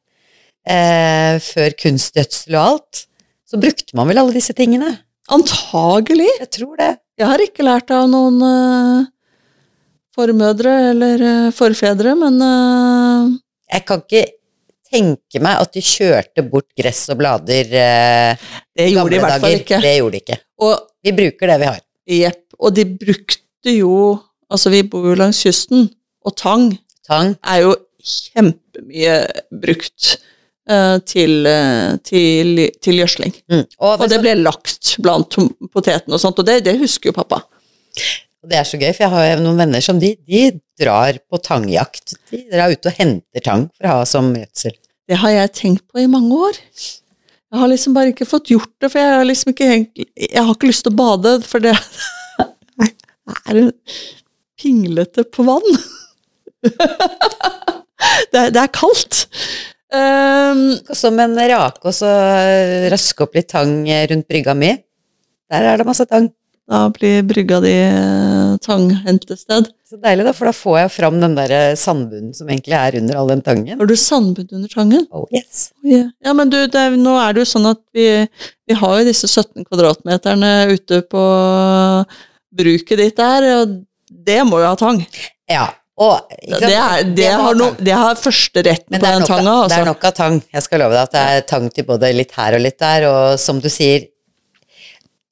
[0.63, 3.03] Eh, før kunstgjødsel og alt,
[3.43, 4.95] så brukte man vel alle disse tingene.
[5.35, 6.31] Antagelig.
[6.45, 6.93] Jeg tror det.
[7.19, 9.11] Jeg har ikke lært av noen eh,
[10.17, 13.33] formødre eller eh, forfedre, men uh...
[13.73, 14.25] Jeg kan ikke
[14.93, 19.45] tenke meg at de kjørte bort gress og blader uh, det gjorde de i hvert
[19.45, 19.79] fall ikke.
[19.81, 20.41] Det gjorde de ikke.
[20.67, 21.81] Og Vi bruker det vi har.
[22.19, 22.43] Jepp.
[22.63, 23.95] Og de brukte jo
[24.53, 25.87] Altså, vi bor jo langs kysten,
[26.29, 26.67] og tang
[27.09, 27.31] Tang.
[27.41, 27.71] er jo
[28.05, 29.15] kjempemye
[29.63, 30.11] brukt
[31.09, 31.49] til,
[32.05, 33.33] til, til gjødsling.
[33.49, 33.63] Mm.
[33.79, 37.17] Og, Og det ble lagt blant poteten potetene og sånt, og det, det husker jo
[37.17, 37.41] pappa.
[38.43, 40.49] Og det er så gøy, for jeg har noen venner som de, de
[40.81, 42.17] drar på tangjakt.
[42.33, 44.75] De drar ut og henter tang for å ha som gjødsel.
[45.11, 46.59] Det har jeg tenkt på i mange år.
[47.53, 50.51] Jeg har liksom bare ikke fått gjort det, for jeg har liksom ikke Jeg har
[50.55, 51.75] ikke lyst til å bade, for det
[53.47, 53.61] er
[54.59, 55.79] pinglete på vann.
[58.33, 59.27] det, er, det er kaldt.
[59.93, 60.65] Um,
[60.97, 62.11] Som en rake, og så
[62.91, 64.73] raske opp litt tang rundt brygga mi.
[65.53, 66.33] Der er det masse tang.
[66.73, 69.69] Da blir brygga di eh, tanghentested.
[69.89, 73.19] Så deilig, da, for da får jeg fram den der sandbunnen som egentlig er under
[73.21, 73.77] all den tangen.
[73.77, 75.05] Har du sandbunn under tangen?
[75.13, 75.67] Oh, yes.
[75.85, 78.07] Ja, ja men du, er- nå er det jo sånn at vi,
[78.71, 81.27] vi har jo disse 17 kvadratmeterne ute på
[82.57, 85.05] bruket ditt der, og det må jo ha tang.
[85.51, 85.69] Ja.
[86.01, 86.33] Og.
[86.41, 89.59] Det, er, det, det, har no, det har førsteretten på den tanga.
[89.67, 89.75] Altså.
[89.75, 90.41] det er nok av tang.
[90.57, 93.07] Jeg skal love deg at det er tang til både litt her og litt der,
[93.11, 94.09] og som du sier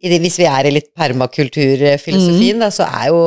[0.09, 2.63] det, Hvis vi er i litt permakulturfilosofien, mm.
[2.65, 3.21] da, så er jo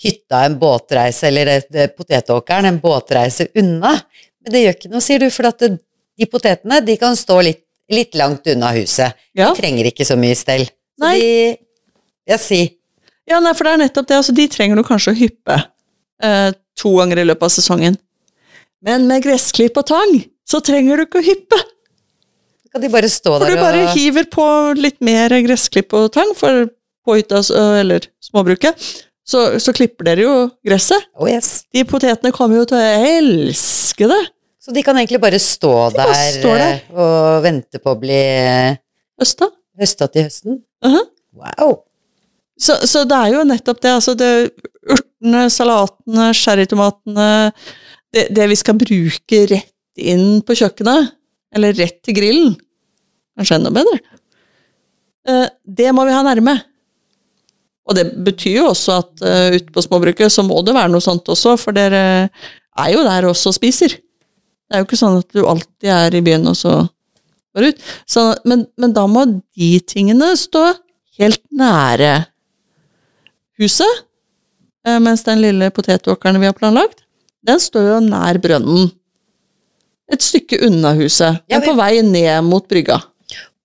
[0.00, 3.92] hytta en båtreise, eller det, det, potetåkeren en båtreise unna.
[4.40, 7.64] Men det gjør ikke noe, sier du, for at de potetene de kan stå litt,
[7.92, 9.16] litt langt unna huset.
[9.36, 9.50] Ja.
[9.50, 10.68] De trenger ikke så mye stell.
[10.68, 11.14] Så Nei.
[11.20, 11.32] de
[12.28, 12.60] Ja, si.
[13.28, 14.16] ja, nei, for det er nettopp det.
[14.18, 15.56] Altså, de trenger du kanskje å hyppe
[16.24, 17.96] eh, to ganger i løpet av sesongen.
[18.84, 20.18] Men med gressklipp og tang,
[20.48, 21.58] så trenger du ikke å hyppe.
[22.72, 24.46] Kan de bare stå For der du bare og hiver på
[24.78, 26.66] litt mer gressklipp og tang for
[27.08, 27.40] på hytta,
[27.80, 28.76] eller småbruket.
[29.28, 31.06] Så, så klipper dere jo gresset.
[31.16, 31.62] Oh, yes.
[31.72, 34.20] De potetene kommer jo til å elske det.
[34.60, 36.78] Så de kan egentlig bare stå De bare der, står der.
[36.92, 38.18] og vente på å bli
[39.20, 39.48] Høsta.
[39.80, 40.58] høsta til høsten?
[40.84, 41.06] Mhm.
[41.38, 41.74] Wow.
[42.58, 43.92] Så, så det er jo nettopp det.
[43.94, 44.30] Altså det
[44.90, 47.28] urtene, salatene, sherrytomatene
[48.12, 51.12] det, det vi skal bruke rett inn på kjøkkenet,
[51.54, 52.56] eller rett til grillen,
[53.38, 54.00] kanskje enda bedre,
[55.28, 56.58] eh, det må vi ha nærme.
[57.88, 61.00] Og det betyr jo også at uh, ute på småbruket så må det være noe
[61.00, 63.94] sånt også, for dere er jo der også og spiser.
[64.68, 66.74] Det er jo ikke sånn at du alltid er i byen og så
[67.56, 67.86] går ut.
[68.04, 69.24] Så, men, men da må
[69.56, 70.66] de tingene stå
[71.18, 72.12] helt nære
[73.58, 74.04] huset,
[74.86, 77.02] eh, mens den lille potetåkeren vi har planlagt,
[77.46, 78.92] den står jo nær brønnen.
[80.10, 83.02] Et stykke unna huset, Ja, men vi- på vei ned mot brygga.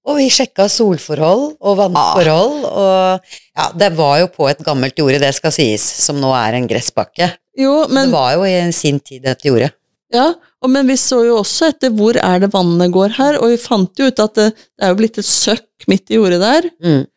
[0.05, 3.21] Og vi sjekka solforhold og vannforhold, og
[3.55, 6.67] ja, det var jo på et gammelt jorde, det skal sies, som nå er en
[6.67, 7.29] gressbakke.
[7.57, 9.71] Jo, men, det var jo i sin tid et jorde.
[10.11, 13.47] ja, og, men vi så jo også etter hvor er det vannet går her, og
[13.53, 16.41] vi fant jo ut at det, det er jo blitt et søkk midt i jordet
[16.43, 17.07] der, Mm.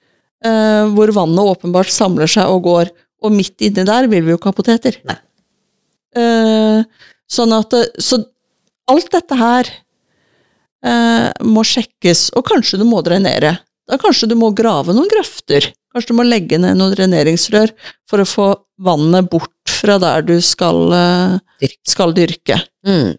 [0.44, 2.90] eh, hvor vannet åpenbart samler seg og går,
[3.24, 4.96] og midt inni der vil vi jo ikke ha poteter.
[5.04, 5.18] Nei.
[6.16, 6.84] Eh,
[7.28, 8.22] sånn at Så
[8.92, 9.70] alt dette her
[10.86, 13.56] eh, må sjekkes, og kanskje du må drenere.
[13.86, 15.70] Da kanskje du må grave noen grøfter.
[15.94, 17.72] Kanskje du må legge ned noen dreneringsrør
[18.10, 18.48] for å få
[18.82, 22.58] vannet bort fra der du skal, eh, skal dyrke.
[22.86, 23.16] Mm.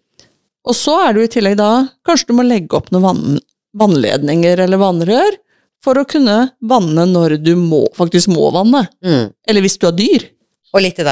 [0.67, 1.71] Og så er det jo i tillegg da
[2.05, 3.39] Kanskje du må legge opp noen vann,
[3.77, 5.37] vannledninger eller vannrør
[5.83, 8.87] for å kunne vanne når du må, faktisk må vanne.
[9.05, 9.31] Mm.
[9.47, 10.27] Eller hvis du har dyr.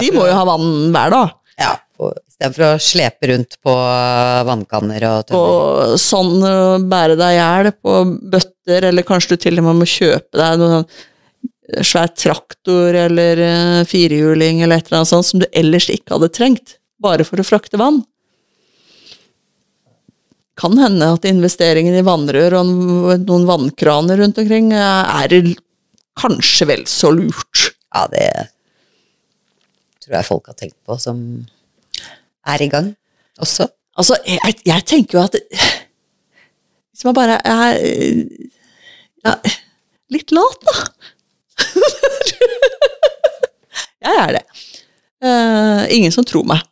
[0.04, 1.36] De må jo ha vann hver dag.
[1.62, 3.74] Ja, istedenfor å slepe rundt på
[4.50, 5.52] vannkanner og tømmer.
[5.96, 7.98] Og sånn øh, bære deg i hjel på
[8.34, 11.12] bøtter, eller kanskje du til og med må kjøpe deg noen sånn
[11.82, 16.30] svær traktor eller øh, firehjuling eller et eller annet sånt som du ellers ikke hadde
[16.36, 18.04] trengt, bare for å frakte vann.
[20.60, 22.70] Kan hende at investeringen i vannrør og
[23.26, 25.34] noen vannkraner rundt omkring er
[26.16, 27.72] kanskje vel så lurt.
[27.96, 28.30] Ja, det
[30.06, 31.20] tror jeg folk har tenkt på, som
[32.46, 32.92] er i gang
[33.42, 33.68] også.
[33.98, 35.36] Altså, jeg, jeg tenker jo at
[36.96, 37.80] Hvis man bare er
[39.26, 39.34] ja,
[40.14, 40.76] litt lat, da.
[44.06, 44.44] jeg er det.
[45.26, 46.64] Uh, ingen som tror meg.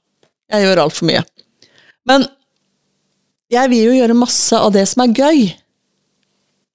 [0.54, 1.24] Jeg gjør altfor mye.
[2.08, 2.24] Men
[3.52, 5.44] jeg vil jo gjøre masse av det som er gøy.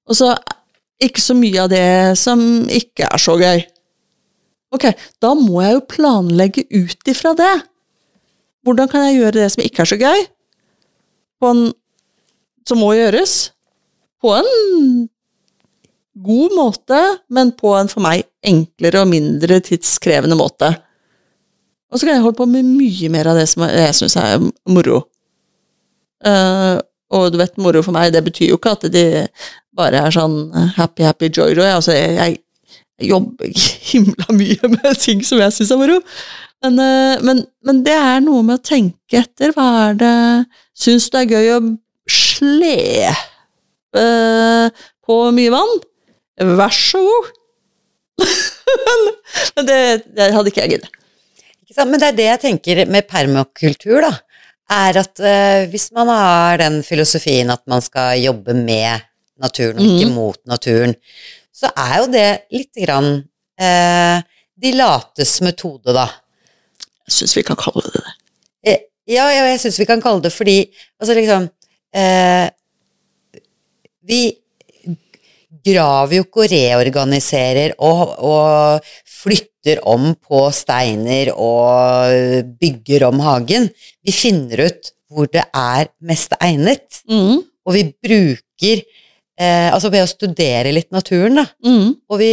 [0.08, 0.32] Og så
[1.04, 2.40] ikke så mye av det som
[2.74, 3.62] ikke er så gøy.
[4.74, 4.90] Ok,
[5.22, 7.54] da må jeg jo planlegge ut ifra det.
[8.68, 10.26] Hvordan kan jeg gjøre det som ikke er så gøy,
[11.48, 11.62] en,
[12.68, 13.36] som må gjøres,
[14.18, 15.06] på en
[16.18, 16.98] god måte,
[17.30, 20.72] men på en for meg enklere og mindre tidskrevende måte.
[21.88, 24.42] Og så kan jeg holde på med mye mer av det som jeg syns er
[24.68, 25.04] moro.
[26.26, 26.76] Uh,
[27.14, 29.04] og du vet, moro for meg, det betyr jo ikke at de
[29.78, 31.70] bare er sånn happy, happy, joy, joy.
[31.70, 32.40] Altså, jeg,
[32.98, 33.54] jeg jobber
[33.92, 36.02] himla mye med ting som jeg syns er moro.
[36.64, 39.52] Men, uh, men, men, det er noe med å tenke etter.
[39.54, 40.14] Hva er det
[40.78, 41.60] Syns det er gøy å
[42.10, 43.14] slepe
[43.98, 45.74] uh, på mye vann?
[46.58, 47.32] Vær så god!
[49.56, 49.80] men det,
[50.14, 50.94] det hadde ikke jeg giddet.
[51.78, 54.12] Men det er det jeg tenker med permakultur, da.
[54.78, 59.06] Er at uh, hvis man har den filosofien at man skal jobbe med
[59.38, 60.16] naturen og ikke mm.
[60.16, 60.94] mot naturen,
[61.54, 64.16] så er jo det lite grann uh,
[64.58, 66.06] de lates metode, da.
[67.08, 68.14] Syns vi kan kalle det det.
[68.68, 68.82] Eh,
[69.14, 70.58] ja, ja jeg syns vi kan kalle det fordi
[71.00, 71.48] Altså, liksom
[71.96, 72.48] eh,
[74.08, 74.22] Vi
[75.68, 83.68] graver jo ikke og reorganiserer og, og flytter om på steiner og bygger om hagen.
[84.04, 87.40] Vi finner ut hvor det er mest egnet, mm.
[87.66, 88.84] og vi bruker
[89.38, 91.46] eh, Altså ved å studere litt naturen, da.
[91.64, 91.92] Mm.
[92.10, 92.32] Og vi,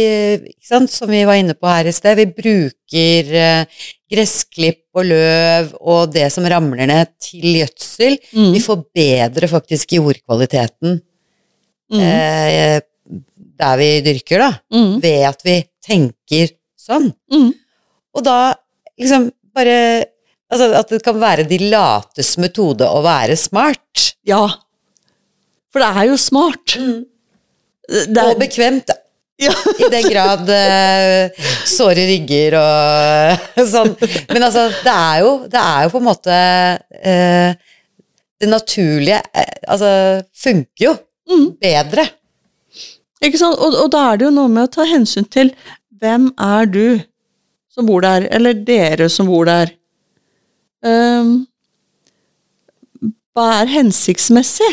[0.52, 5.08] ikke sant, som vi var inne på her i sted, vi bruker eh, gressklipp og
[5.10, 8.18] løv og det som ramler ned, til gjødsel.
[8.32, 8.50] Mm.
[8.54, 10.98] Vi forbedrer faktisk jordkvaliteten
[11.92, 12.02] mm.
[12.02, 12.78] eh,
[13.56, 14.92] der vi dyrker, da, mm.
[15.02, 17.08] ved at vi tenker sånn.
[17.32, 17.50] Mm.
[18.16, 18.38] Og da
[18.98, 19.78] liksom bare
[20.46, 24.12] Altså at det kan være de lates metode å være smart.
[24.22, 24.44] Ja.
[25.76, 26.72] For det er jo smart.
[26.80, 27.00] Mm.
[27.92, 28.20] Er...
[28.22, 28.88] Og bekvemt.
[29.36, 29.52] Ja.
[29.52, 33.42] I den grad uh, såre rygger og
[33.74, 33.90] sånn.
[34.30, 36.38] Men altså, det er jo, det er jo på en måte
[36.80, 37.50] uh,
[38.40, 39.42] Det naturlige uh,
[39.74, 39.90] Altså,
[40.32, 40.94] funker jo
[41.28, 41.44] mm.
[41.60, 42.06] bedre.
[43.20, 43.60] Ikke sant?
[43.60, 45.52] Og, og, da er det jo noe med å ta hensyn til
[46.00, 46.86] hvem er du
[47.76, 49.76] som bor der, eller dere som bor der.
[50.80, 51.44] Um,
[53.36, 54.72] hva er hensiktsmessig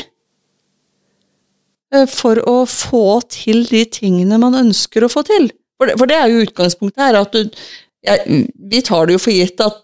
[2.10, 5.49] for å få til de tingene man ønsker å få til?
[5.77, 7.65] For det, for det er jo utgangspunktet her, at du,
[8.06, 9.82] ja, vi tar det jo for gitt at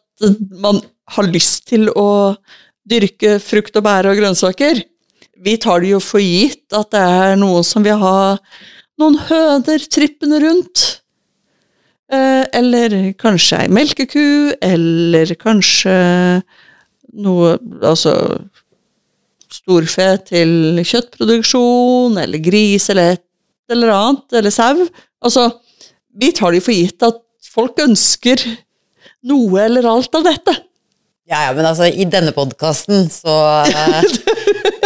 [0.62, 0.82] man
[1.16, 2.36] har lyst til å
[2.90, 4.82] dyrke frukt og bær og grønnsaker
[5.44, 8.38] vi tar det jo for gitt at det er noen som vil ha
[9.00, 10.86] noen høner trippende rundt.
[12.12, 15.94] Eh, eller kanskje ei melkeku, eller kanskje
[17.20, 18.14] noe Altså
[19.54, 23.26] storfe til kjøttproduksjon, eller gris, eller et
[23.74, 24.88] eller annet, eller sau.
[25.26, 25.50] Altså,
[26.20, 28.44] vi tar det for gitt at folk ønsker
[29.30, 30.56] noe eller alt av dette.
[31.30, 34.02] Ja, ja, men altså, i denne podkasten så uh,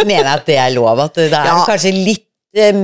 [0.04, 1.00] mener jeg at det er lov.
[1.06, 1.60] At det er ja.
[1.64, 2.80] kanskje litt uh,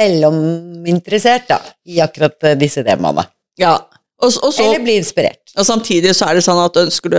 [0.00, 3.26] mellominteressert da, i akkurat uh, disse temaene.
[3.60, 3.76] Ja.
[4.20, 5.52] Og, og så, Eller bli inspirert.
[5.56, 7.16] Og samtidig så er det sånn at ønsker du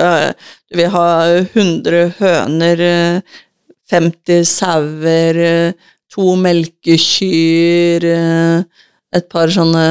[0.69, 1.05] Du vil ha
[1.41, 2.83] 100 høner,
[3.91, 5.41] 50 sauer,
[6.12, 8.08] to melkekyr
[9.12, 9.84] et par sånne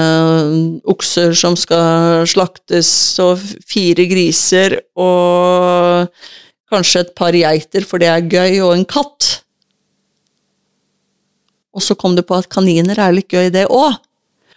[0.88, 6.08] okser som skal slaktes, og fire griser, og
[6.70, 9.30] kanskje et par geiter, for det er gøy, og en katt.
[11.76, 13.98] Og så kom du på at kaniner er litt gøy, det òg.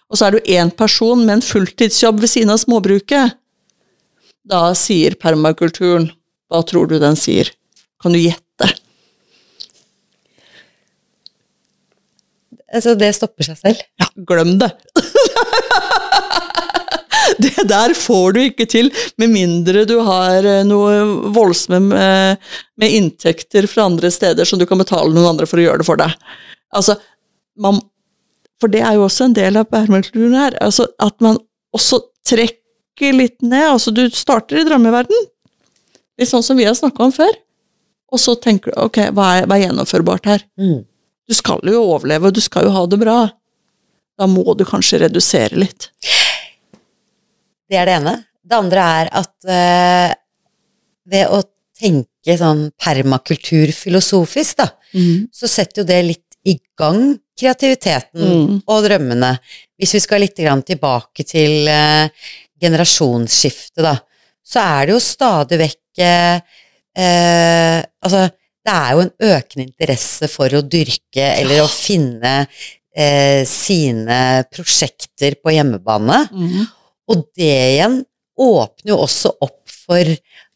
[0.10, 3.36] Og så er du én person med en fulltidsjobb ved siden av småbruket.
[4.44, 6.10] Da sier permakulturen
[6.52, 7.48] Hva tror du den sier?
[8.04, 8.68] Kan du gjette?
[12.74, 13.82] Altså, det stopper seg selv.
[14.02, 14.72] Ja, glem det!
[17.44, 18.90] det der får du ikke til,
[19.22, 24.68] med mindre du har eh, noe voldsomme med, med, inntekter fra andre steder som du
[24.70, 26.16] kan betale noen andre for å gjøre det for deg.
[26.74, 26.98] Altså,
[27.62, 27.80] man,
[28.62, 31.40] for det er jo også en del av permakulturen her, altså at man
[31.76, 33.76] også trekker litt ned.
[33.76, 35.30] altså Du starter i drømmeverden,
[36.20, 37.34] litt sånn som vi har snakka om før,
[38.14, 40.44] og så tenker du ok, hva er, hva er gjennomførbart her?
[40.62, 40.84] Mm.
[41.28, 43.18] Du skal jo overleve, og du skal jo ha det bra.
[44.20, 45.90] Da må du kanskje redusere litt.
[47.70, 48.18] Det er det ene.
[48.44, 50.16] Det andre er at øh,
[51.14, 51.40] ved å
[51.80, 55.30] tenke sånn permakultur filosofisk, da, mm.
[55.34, 58.58] så setter jo det litt i gang kreativiteten mm.
[58.70, 59.32] og drømmene.
[59.80, 62.28] Hvis vi skal litt tilbake til øh,
[62.62, 63.96] generasjonsskiftet, da,
[64.44, 66.38] så er det jo stadig vekk øh,
[66.94, 68.28] Altså,
[68.64, 72.36] det er jo en økende interesse for å dyrke eller å finne
[72.96, 74.20] eh, sine
[74.54, 76.22] prosjekter på hjemmebane.
[76.32, 76.64] Mm.
[77.12, 78.00] Og det igjen
[78.40, 80.08] åpner jo også opp for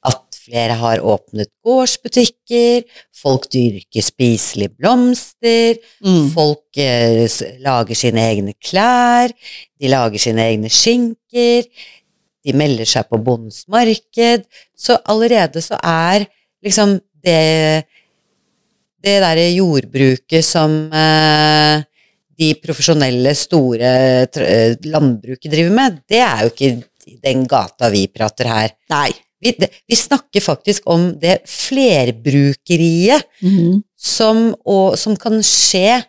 [0.08, 6.30] at flere har åpnet gårdsbutikker, folk dyrker spiselige blomster, Mm.
[6.32, 7.28] folk eh,
[7.60, 9.34] lager sine egne klær,
[9.76, 11.68] de lager sine egne skinker,
[12.47, 14.47] de melder seg på bondens marked.
[14.78, 16.30] Så allerede så er
[16.64, 17.84] liksom det
[19.04, 21.84] det derre jordbruket som eh,
[22.38, 23.91] de profesjonelle, store
[24.26, 26.72] eh, landbruket driver med, det er jo ikke
[27.24, 28.74] den gata vi prater her.
[28.93, 29.12] Nei.
[29.41, 33.84] Vi, det, vi snakker faktisk om det flerbrukeriet Mhm.
[33.98, 36.02] som, og, som kan skje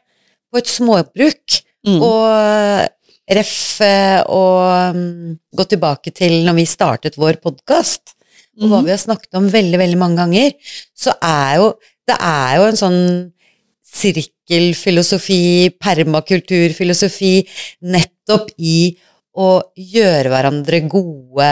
[0.50, 1.58] på et småbruk.
[1.86, 2.00] Mm.
[2.02, 2.88] Og
[3.30, 8.14] ref eh, og mm, gå tilbake til når vi startet vår podkast,
[8.60, 8.84] og hva Mhm.
[8.88, 10.52] vi har snakket om veldig, veldig mange ganger,
[10.96, 11.68] så er jo
[12.08, 13.02] det er jo en sånn
[13.88, 15.42] sirkelfilosofi,
[15.80, 17.34] permakulturfilosofi,
[17.94, 18.80] nettopp i
[19.38, 21.50] å gjøre hverandre gode,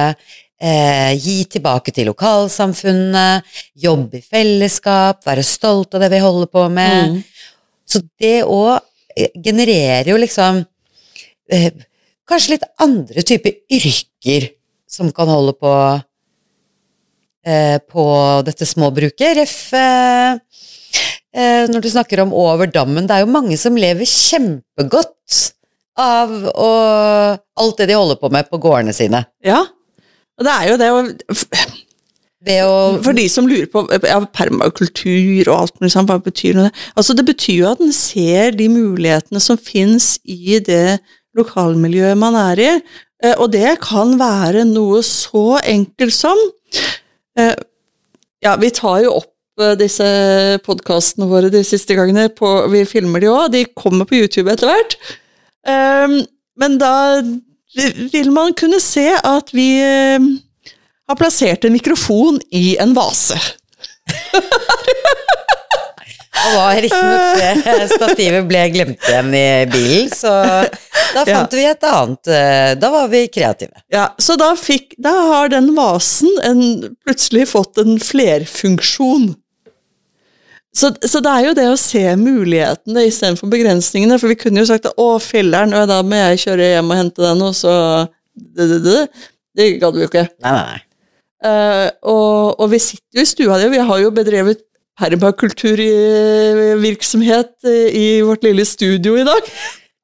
[0.61, 6.69] eh, gi tilbake til lokalsamfunnet, jobbe i fellesskap, være stolt av det vi holder på
[6.69, 7.17] med.
[7.17, 7.23] Mm.
[7.87, 8.81] Så det òg
[9.17, 10.65] genererer jo liksom
[11.53, 11.73] eh,
[12.29, 14.51] kanskje litt andre typer yrker
[14.91, 15.73] som kan holde på
[17.47, 18.07] eh, på
[18.47, 19.37] dette småbruket.
[19.39, 20.41] Ref eh, eh,
[21.37, 25.41] når du snakker om over dammen, det er jo mange som lever kjempegodt
[26.01, 26.71] av å,
[27.61, 29.21] alt det de holder på med på gårdene sine.
[29.45, 29.59] Ja.
[30.37, 31.03] Og det er jo det å
[32.47, 32.75] det å
[33.05, 36.67] For de som lurer på ja, permakultur og alt mulig sånt, hva betyr det?
[36.95, 40.99] Altså, det betyr jo at en ser de mulighetene som fins i det
[41.37, 42.69] lokalmiljøet man er i,
[43.25, 46.39] eh, og det kan være noe så enkelt som
[47.41, 47.57] eh,
[48.45, 49.36] Ja, vi tar jo opp eh,
[49.81, 50.07] disse
[50.67, 54.69] podkastene våre de siste gangene, på, vi filmer de òg, de kommer på YouTube etter
[54.71, 54.97] hvert.
[55.67, 56.21] Um,
[56.61, 57.23] men da
[58.13, 59.69] vil man kunne se at vi
[60.21, 60.35] um,
[61.09, 63.39] har plassert en mikrofon i en vase.
[66.47, 70.35] Og var riktignok stativet ble glemt igjen i bilen, så
[71.17, 71.39] da Ja.
[71.41, 73.73] fant vi et annet eh, Da var vi kreative.
[73.93, 76.61] Ja, så da, fikk, da har den vasen en,
[77.07, 79.31] plutselig fått en flerfunksjon.
[80.77, 84.19] Så, så det er jo det å se mulighetene istedenfor begrensningene.
[84.21, 87.21] For vi kunne jo sagt at å, filler'n, da må jeg kjøre hjem og hente
[87.25, 87.73] den, og så
[88.37, 89.07] Det, det, det.
[89.57, 90.27] det gadd vi jo ikke.
[90.45, 90.81] Nei, nei, nei.
[91.47, 94.61] Uh, og, og vi sitter jo i stua di, og vi har jo bedrevet
[94.97, 99.43] permakulturvirksomhet eh, i vårt lille studio i dag.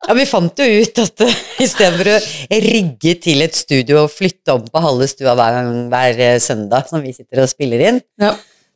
[0.02, 1.30] Ja, Vi fant jo ut at uh,
[1.62, 2.18] istedenfor å
[2.64, 5.62] rigge til et studio og flytte om på halve stua hver,
[5.92, 8.32] hver eh, søndag som vi sitter og spiller inn, Ja.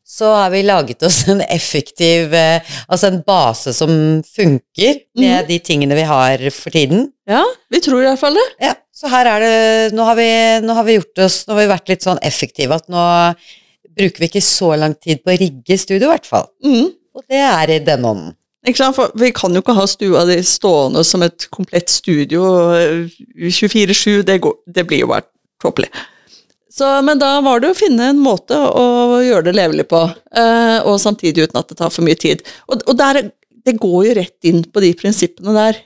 [0.07, 3.91] Så har vi laget oss en effektiv eh, Altså en base som
[4.23, 7.09] funker med de tingene vi har for tiden.
[7.27, 8.47] ja, vi tror i hvert fall det.
[8.63, 10.31] Ja, så her er det Nå har vi,
[10.63, 13.03] nå har vi gjort oss Nå har vi vært litt sånn effektive at nå
[13.97, 16.51] bruker vi ikke så lang tid på å rigge studio, i hvert fall.
[16.65, 16.91] Mm.
[17.17, 18.35] Og det er i denne ånden.
[18.67, 18.97] Ikke sant?
[18.99, 22.43] For vi kan jo ikke ha stua di stående som et komplett studio
[22.77, 23.07] eh,
[23.41, 24.37] 24-7, det,
[24.69, 25.25] det blir jo bare
[25.63, 25.89] tåpelig.
[26.77, 30.03] Så, men da var det å finne en måte å gjøre det levelig på,
[30.37, 32.43] eh, og samtidig uten at det tar for mye tid.
[32.69, 33.23] Og, og der,
[33.65, 35.81] det går jo rett inn på de prinsippene der.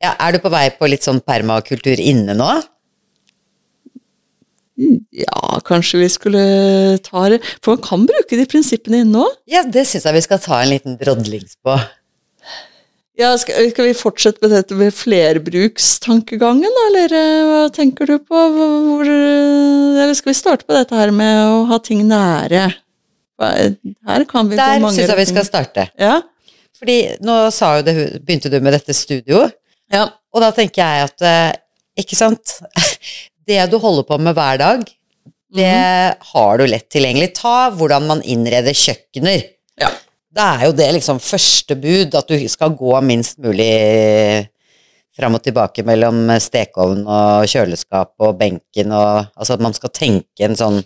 [0.00, 2.48] Ja, er du på vei på litt sånn permakultur inne nå?
[4.78, 6.42] Ja, kanskje vi skulle
[7.02, 9.38] ta det For man kan bruke de prinsippene inne òg.
[9.50, 11.74] Ja, det syns jeg vi skal ta en liten drodlings på.
[13.18, 18.42] Ja, skal, skal vi fortsette med dette med flerbrukstankegangen, eller eh, hva tenker du på?
[18.54, 22.68] Hvor, eh, eller skal vi starte på dette her med å ha ting nære?
[23.38, 25.88] Her kan vi Der syns jeg vi skal starte.
[25.98, 26.20] Ja.
[26.78, 27.40] Fordi nå
[27.86, 29.56] det, begynte du med dette studioet,
[29.90, 30.04] ja.
[30.06, 31.58] og da tenker jeg at eh,
[31.98, 32.60] Ikke sant?
[33.48, 34.82] Det du holder på med hver dag,
[35.56, 35.70] det
[36.30, 37.30] har du lett tilgjengelig.
[37.38, 39.46] Ta hvordan man innreder kjøkkener.
[39.80, 39.88] Ja.
[40.38, 43.72] Da er jo det liksom første bud, at du skal gå minst mulig
[45.18, 50.46] fram og tilbake mellom stekeovn og kjøleskap og benken og Altså at man skal tenke
[50.46, 50.78] en sånn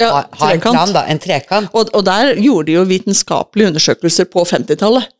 [0.00, 1.02] ja ha, ha en plan, da.
[1.12, 1.68] En trekant.
[1.76, 5.10] Og, og der gjorde de jo vitenskapelige undersøkelser på 50-tallet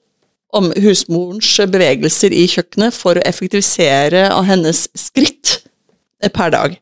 [0.57, 5.61] om husmorens bevegelser i kjøkkenet for å effektivisere av hennes skritt
[6.33, 6.79] per dag.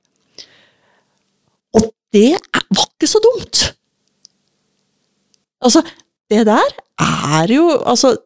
[1.74, 3.66] Og det var ikke så dumt!
[5.64, 5.82] Altså,
[6.30, 8.16] det der er jo altså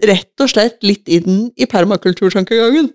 [0.00, 2.86] Rett og slett litt inn i permakulturtankegangen.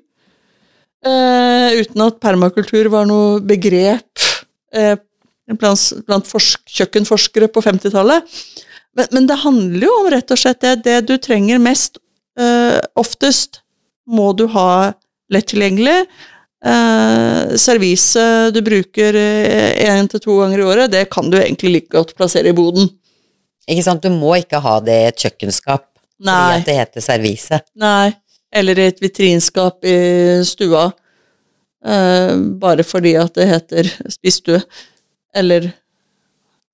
[1.05, 4.23] Eh, uten at permakultur var noe begrep
[4.73, 4.95] eh,
[5.53, 8.25] blant, blant forsk, kjøkkenforskere på 50-tallet.
[8.97, 12.01] Men, men det handler jo om rett og slett det, det du trenger mest
[12.41, 13.61] eh, oftest,
[14.09, 14.95] må du ha
[15.33, 16.07] lett tilgjengelig.
[16.65, 18.21] Eh, servise
[18.55, 22.49] du bruker én til to ganger i året, det kan du egentlig like godt plassere
[22.49, 22.89] i boden.
[23.69, 25.85] Ikke sant, du må ikke ha det i et kjøkkenskap
[26.15, 27.59] fordi at det heter servise.
[27.75, 28.13] Nei.
[28.55, 29.95] Eller i et vitrinskap i
[30.47, 30.87] stua.
[31.85, 34.61] Eh, bare fordi at det heter spisestue.
[35.35, 35.67] Eller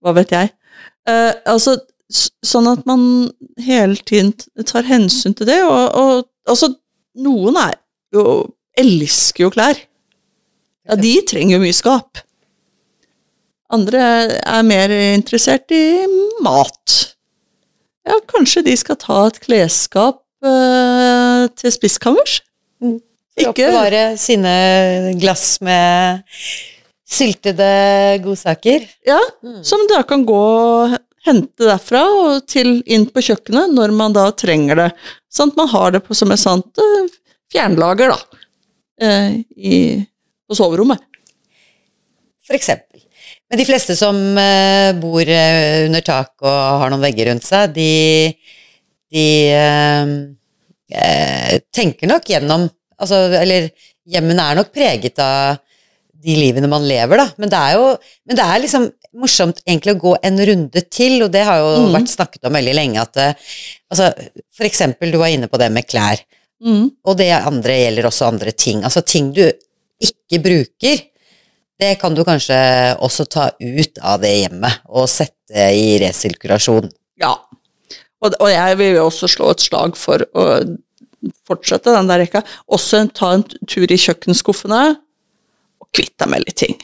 [0.01, 0.51] hva vet jeg.
[1.09, 1.79] Eh, altså,
[2.11, 3.31] sånn at man
[3.61, 4.33] hele tiden
[4.67, 6.73] tar hensyn til det, og, og altså,
[7.17, 7.77] noen er
[8.13, 8.25] jo
[8.79, 9.79] elsker jo klær.
[10.87, 12.21] Ja, de trenger jo mye skap.
[13.71, 14.01] Andre
[14.39, 16.03] er mer interessert i
[16.43, 16.97] mat.
[18.07, 22.41] Ja, kanskje de skal ta et klesskap eh, til spisskammers?
[22.81, 22.97] For
[23.39, 26.25] Ikke oppbevare sine glass med
[27.11, 27.69] syltede
[28.25, 28.89] godsaker.
[29.07, 29.19] Ja,
[29.63, 30.97] som da kan gå og
[31.27, 34.89] hente derfra og til inn på kjøkkenet når man da trenger det.
[35.31, 37.11] Sånn at man har det på, som et sånt eh,
[37.53, 38.30] fjernlager, da.
[39.01, 39.77] Eh, i,
[40.47, 41.01] på soverommet.
[42.47, 43.01] For eksempel.
[43.51, 47.73] Men de fleste som eh, bor eh, under tak og har noen vegger rundt seg,
[47.75, 48.31] de,
[49.11, 49.25] de
[50.91, 52.65] eh, tenker nok gjennom
[53.01, 53.69] altså, Eller
[54.11, 55.59] hjemmene er nok preget av
[56.21, 57.27] de livene man lever, da.
[57.41, 57.85] Men det er jo
[58.29, 58.83] men det er liksom
[59.21, 61.95] morsomt egentlig å gå en runde til, og det har jo Mm.
[61.95, 63.17] vært snakket om veldig lenge, at
[63.91, 64.11] altså,
[64.55, 66.21] for eksempel, du var inne på det med klær.
[66.61, 66.91] Mm.
[67.07, 68.83] Og det andre gjelder også andre ting.
[68.85, 69.43] Altså ting du
[70.01, 71.01] ikke bruker,
[71.81, 72.57] det kan du kanskje
[73.01, 76.91] også ta ut av det hjemmet og sette i resirkulasjon.
[77.21, 77.33] Ja.
[78.21, 80.45] Og, og jeg vil jo også slå et slag for å
[81.49, 82.43] fortsette den der rekka.
[82.69, 84.81] Også ta en tur i kjøkkenskuffene
[85.81, 86.77] og kvitt deg med litt ting.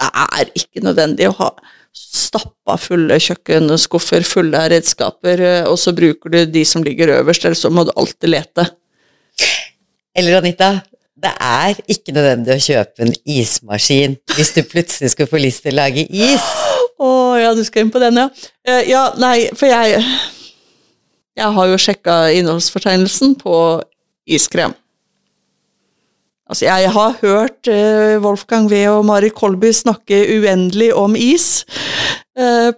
[0.00, 1.50] Det er ikke nødvendig å ha
[1.94, 7.58] stappa fulle kjøkkenskuffer fulle redskaper, eh, og så bruker du de som ligger øverst, eller
[7.58, 8.66] så må du alltid lete.
[10.14, 10.70] Eller Anita,
[11.24, 15.74] det er ikke nødvendig å kjøpe en ismaskin hvis du plutselig skulle få lyst til
[15.74, 16.44] å lage is.
[17.00, 17.10] Å
[17.40, 18.28] ja, du skal inn på den, ja.
[18.68, 20.04] Uh, ja, nei, for jeg
[21.34, 23.56] Jeg har jo sjekka innholdsfortegnelsen på
[24.30, 24.76] iskrem.
[26.46, 31.48] Altså, jeg har hørt uh, Wolfgang V og Mari Kolby snakke uendelig om is.
[32.34, 32.74] Uh,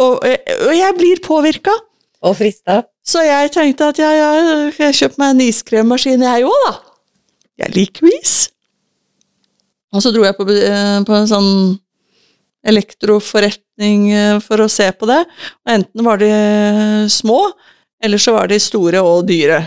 [0.00, 1.74] og, og jeg blir påvirka.
[2.24, 2.78] Og frista.
[3.08, 4.30] Så jeg tenkte at ja, ja,
[4.76, 6.74] jeg kjøper meg en iskremmaskin jeg òg, da.
[7.64, 8.34] Jeg liker is.
[9.94, 11.50] Og så dro jeg på, eh, på en sånn
[12.68, 15.22] elektroforretning eh, for å se på det.
[15.64, 16.30] Og enten var de
[17.10, 17.40] små,
[18.04, 19.62] eller så var de store og dyre.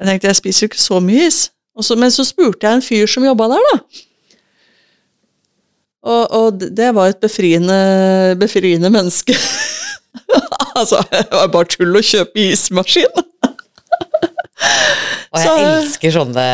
[0.00, 1.44] Jeg tenkte jeg spiser ikke så mye is.
[1.78, 4.04] Og så, men så spurte jeg en fyr som jobba der, da.
[6.10, 7.76] Og, og det var et befriende,
[8.40, 9.36] befriende menneske.
[10.82, 13.26] altså, det var bare tull å kjøpe ismaskin.
[15.30, 16.44] Og jeg Så- elsker sånne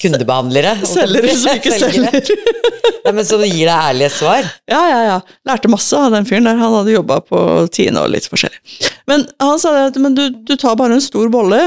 [0.00, 0.72] kundebehandlere.
[0.90, 2.30] Selgere som ikke selger.
[3.06, 4.42] Ja, men så gir deg ærlige svar.
[4.68, 5.16] Ja, ja, ja.
[5.46, 6.58] Lærte masse av den fyren der.
[6.58, 7.38] Han hadde jobba på
[7.72, 8.58] Tine og litt forskjellig.
[9.06, 11.60] Men han sa det at men du, du tar bare en stor bolle,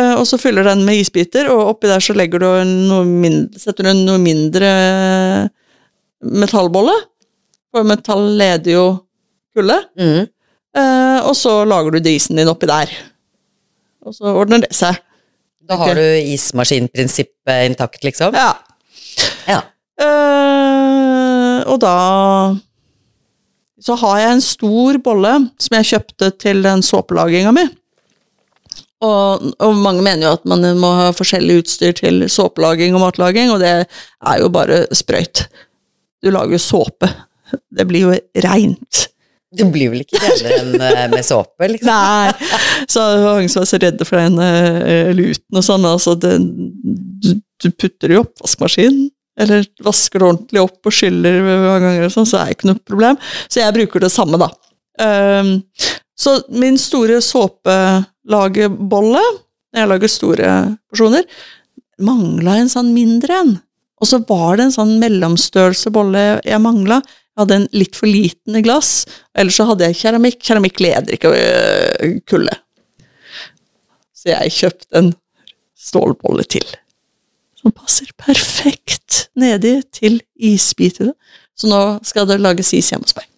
[0.00, 2.48] eh, og så fyller den med isbiter, og oppi der så legger du
[2.88, 4.72] noe mindre, setter du en noe mindre
[6.24, 6.94] metallbolle.
[7.72, 8.86] For metall leder jo
[9.56, 9.78] kulde.
[10.00, 10.26] Mm.
[10.76, 12.92] Eh, og så lager du isen din oppi der.
[14.06, 14.98] Og så ordner det seg.
[15.68, 18.34] Da har du ismaskinprinsippet intakt, liksom.
[18.34, 18.56] Ja.
[19.46, 19.60] Ja.
[20.02, 21.96] Eh, og da
[23.82, 27.64] så har jeg en stor bolle som jeg kjøpte til den såpelaginga mi.
[29.02, 33.50] Og, og mange mener jo at man må ha forskjellig utstyr til såpelaging og matlaging,
[33.50, 35.48] og det er jo bare sprøyt.
[36.22, 37.10] Du lager jo såpe.
[37.74, 39.08] Det blir jo reint.
[39.52, 41.90] Du blir vel ikke renere enn eh, med såpe, liksom?
[41.90, 42.32] Nei!
[42.88, 45.84] Så det var mange som var så redde for den uh, luten og sånn.
[45.88, 49.10] Altså, det, du, du putter det i oppvaskmaskinen,
[49.42, 52.70] eller vasker det ordentlig opp og skyller mange ganger, og sånn, så er det ikke
[52.70, 53.20] noe problem.
[53.48, 54.48] Så jeg bruker det samme, da.
[55.02, 55.54] Um,
[56.18, 59.22] så min store såpelagerbolle,
[59.72, 60.48] når jeg lager store
[60.92, 61.28] porsjoner,
[62.02, 63.54] mangla en sånn mindre en.
[64.02, 66.98] Og så var det en sånn mellomstørrelse bolle jeg mangla.
[67.32, 70.36] Jeg hadde en litt for liten glass, ellers så hadde jeg keramikk.
[70.44, 72.58] Keramikk leder ikke øh, kulde.
[74.12, 75.08] Så jeg kjøpte en
[75.78, 76.66] stålbolle til.
[77.58, 81.14] Som passer perfekt nedi til isbitene.
[81.56, 83.28] Så nå skal det lages is hjemme hos meg.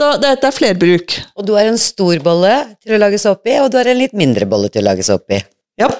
[0.00, 1.14] Så dette er flerbruk.
[1.36, 3.98] Og du har en stor bolle til å lage såpe i, og du har en
[3.98, 5.40] litt mindre bolle til å lage såpe i.
[5.80, 5.90] Ja.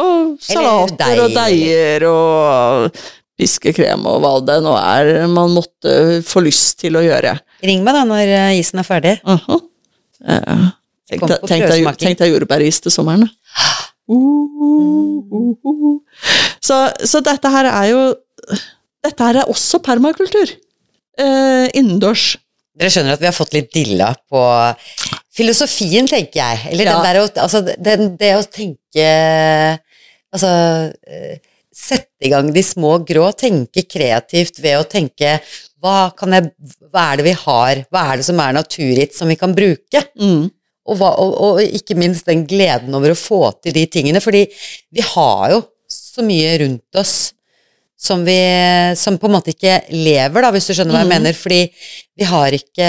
[0.00, 1.60] Og salater og deig.
[1.60, 3.04] deiger og
[3.38, 7.36] piskekrem og hva det nå er man måtte få lyst til å gjøre.
[7.66, 9.16] Ring meg da når eh, isen er ferdig.
[9.24, 9.60] Aha.
[10.24, 10.64] Eh,
[11.10, 13.26] Tenk Kom deg- tenk deg tenk deg jordbæris til sommeren.
[13.26, 13.30] da.
[14.04, 15.94] Uh, uh, uh.
[16.60, 16.76] Så,
[17.08, 18.00] så dette her er jo
[19.04, 20.50] Dette her er også permakultur.
[21.16, 22.34] Eh, innendørs.
[22.76, 24.42] Dere skjønner at vi har fått litt dilla på
[25.34, 26.60] filosofien, tenker jeg.
[26.74, 26.98] Eller Ja.
[26.98, 29.08] den der altså, den, det å tenke
[30.34, 30.50] Altså
[31.08, 31.38] eh,
[31.74, 35.38] Sette i gang de små grå, tenke kreativt ved å tenke
[35.82, 36.52] hva, kan jeg,
[36.92, 40.04] hva er det vi har, hva er det som er naturgitt som vi kan bruke?
[40.16, 40.46] Mm.
[40.84, 44.46] Og, hva, og, og ikke minst den gleden over å få til de tingene, fordi
[44.94, 47.34] vi har jo så mye rundt oss
[48.04, 48.38] som vi
[48.98, 51.14] som på en måte ikke lever, da, hvis du skjønner hva jeg mm.
[51.16, 51.60] mener, fordi
[52.20, 52.88] vi har ikke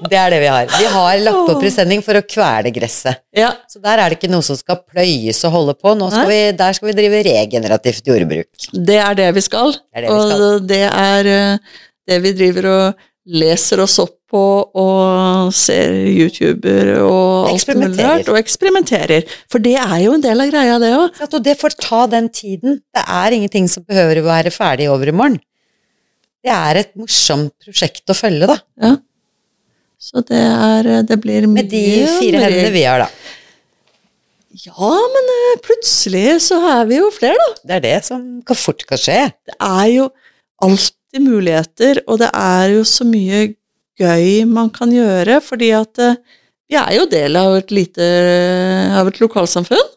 [0.09, 0.71] Det er det vi har.
[0.73, 3.21] Vi har lagt på presenning for å kvele gresset.
[3.37, 5.93] Ja, Så der er det ikke noe som skal pløyes og holde på.
[6.01, 8.49] Nå skal vi, der skal vi drive regenerativt jordbruk.
[8.73, 9.77] det er det vi skal.
[9.77, 10.45] Det er det vi skal.
[10.49, 11.79] Og det er eh,
[12.11, 14.43] det vi driver og leser oss opp på
[14.79, 19.27] og ser YouTuber og alt mulig rart, og eksperimenterer.
[19.51, 21.21] For det er jo en del av greia, det òg.
[21.27, 22.79] Og det får ta den tiden.
[22.95, 25.41] Det er ingenting som behøver å være ferdig over i morgen.
[26.41, 28.57] Det er et morsomt prosjekt å følge, da.
[28.81, 28.95] Ja.
[30.01, 31.83] Så det er Det blir mye Med de
[32.17, 33.11] fire hendene vi har, da.
[34.65, 37.61] Ja, men eh, plutselig så er vi jo flere, da.
[37.69, 38.25] Det er det som
[38.57, 39.21] fort kan skje.
[39.47, 40.09] det er jo
[41.11, 43.55] alltid muligheter, og det er jo så mye
[43.99, 46.17] gøy man kan gjøre, fordi at eh,
[46.71, 48.05] vi er jo del av et lite
[48.95, 49.91] av et lokalsamfunn.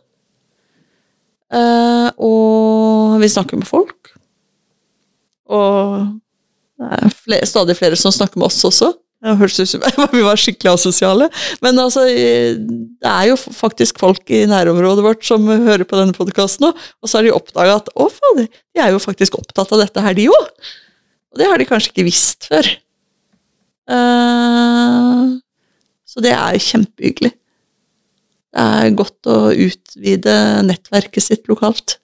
[1.53, 4.09] Eh, og vi snakker med folk.
[5.53, 6.09] Og
[6.81, 8.91] det er flere, stadig flere som snakker med oss også.
[9.23, 9.85] Det høres ut som
[10.17, 11.29] vi var skikkelig asosiale.
[11.61, 16.65] Men altså, det er jo faktisk folk i nærområdet vårt som hører på denne podkasten
[16.65, 19.85] nå, og så har de oppdaga at å, fader, de er jo faktisk opptatt av
[19.85, 20.73] dette her, de òg.
[21.33, 22.67] Og det har de kanskje ikke visst før.
[23.89, 25.41] Uh,
[26.05, 27.33] så det er jo kjempehyggelig.
[28.53, 30.35] Det er godt å utvide
[30.67, 31.97] nettverket sitt lokalt.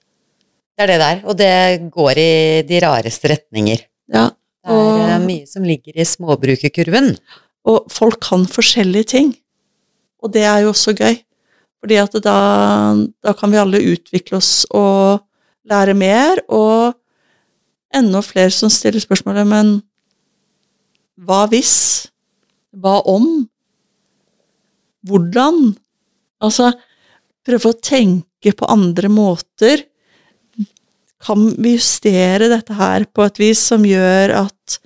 [0.74, 1.22] Det er det der.
[1.30, 1.54] Og det
[1.94, 2.32] går i
[2.66, 3.84] de rareste retninger.
[4.10, 4.32] Ja,
[4.66, 7.14] Det er eh, mye som ligger i småbrukerkurven.
[7.70, 9.34] Og folk kan forskjellige ting.
[10.24, 11.20] Og det er jo også gøy.
[11.80, 12.38] Fordi at da,
[13.22, 15.22] da kan vi alle utvikle oss og
[15.70, 16.98] lære mer, og
[17.96, 19.72] enda flere som stiller spørsmålet Men
[21.20, 22.08] hva hvis?
[22.72, 23.26] Hva om?
[25.04, 25.74] Hvordan?
[26.40, 26.70] Altså,
[27.44, 29.84] prøve å tenke på andre måter.
[31.20, 34.80] Kan vi justere dette her på et vis som gjør at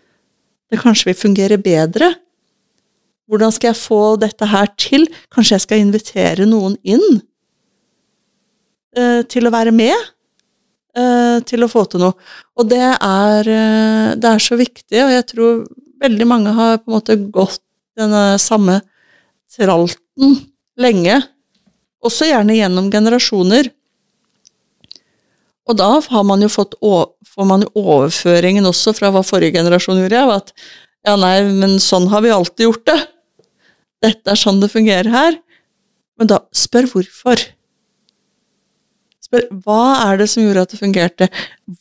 [0.73, 2.11] det kanskje vil fungere bedre?
[3.31, 5.07] Hvordan skal jeg få dette her til?
[5.33, 7.07] Kanskje jeg skal invitere noen inn
[8.99, 9.95] eh, til å være med?
[10.97, 12.17] Eh, til å få til noe.
[12.59, 15.63] Og det er, eh, det er så viktig, og jeg tror
[16.05, 17.63] veldig mange har på en måte gått
[17.99, 18.81] denne samme
[19.55, 20.39] tralten
[20.81, 21.21] lenge.
[22.05, 23.71] Også gjerne gjennom generasjoner.
[25.65, 26.75] Og da har man jo fått
[27.35, 30.53] får man jo overføringen også fra hva forrige generasjon gjorde, at
[31.05, 33.01] ja, nei, men sånn har vi alltid gjort det.
[34.05, 35.39] Dette er sånn det fungerer her.
[36.21, 37.41] Men da spør hvorfor.
[39.65, 41.29] Hva er det som gjorde at det fungerte?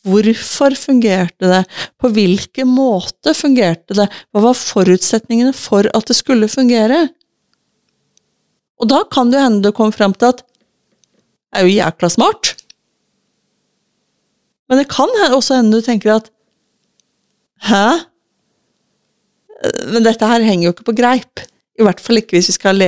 [0.06, 1.62] Hvorfor fungerte det?
[2.00, 4.08] På hvilken måte fungerte det?
[4.32, 7.06] Hva var forutsetningene for at det skulle fungere?
[8.82, 12.54] Og da kan det hende du kommer fram til at det er jo jækla smart.
[14.68, 16.30] Men det kan også hende du tenker at
[17.64, 17.84] Hæ?
[19.94, 21.40] Men dette her henger jo ikke på greip.
[21.78, 22.82] I hvert fall ikke hvis vi skal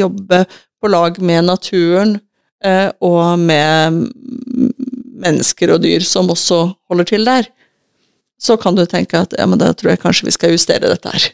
[0.00, 0.40] jobbe
[0.80, 2.16] på lag med naturen
[3.04, 4.72] og med mm,
[5.26, 6.60] mennesker og dyr som også
[6.90, 7.48] holder til der,
[8.38, 11.12] så kan du tenke at ja, men da tror jeg kanskje vi skal justere dette
[11.12, 11.28] her.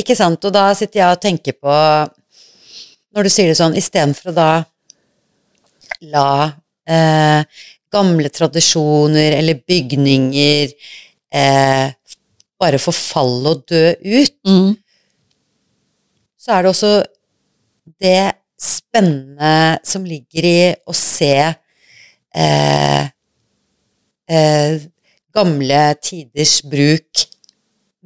[0.00, 1.74] Ikke sant, og da sitter jeg og tenker på
[3.10, 4.50] Når du sier det sånn, istedenfor å da
[6.14, 6.28] la
[6.86, 7.42] eh,
[7.90, 10.70] gamle tradisjoner eller bygninger
[11.34, 11.90] eh,
[12.60, 14.36] bare forfalle og dø ut,
[16.38, 16.92] så er det også
[18.00, 18.20] det
[18.60, 23.04] spennende som ligger i å se eh,
[24.30, 24.82] eh,
[25.34, 27.24] gamle tiders bruk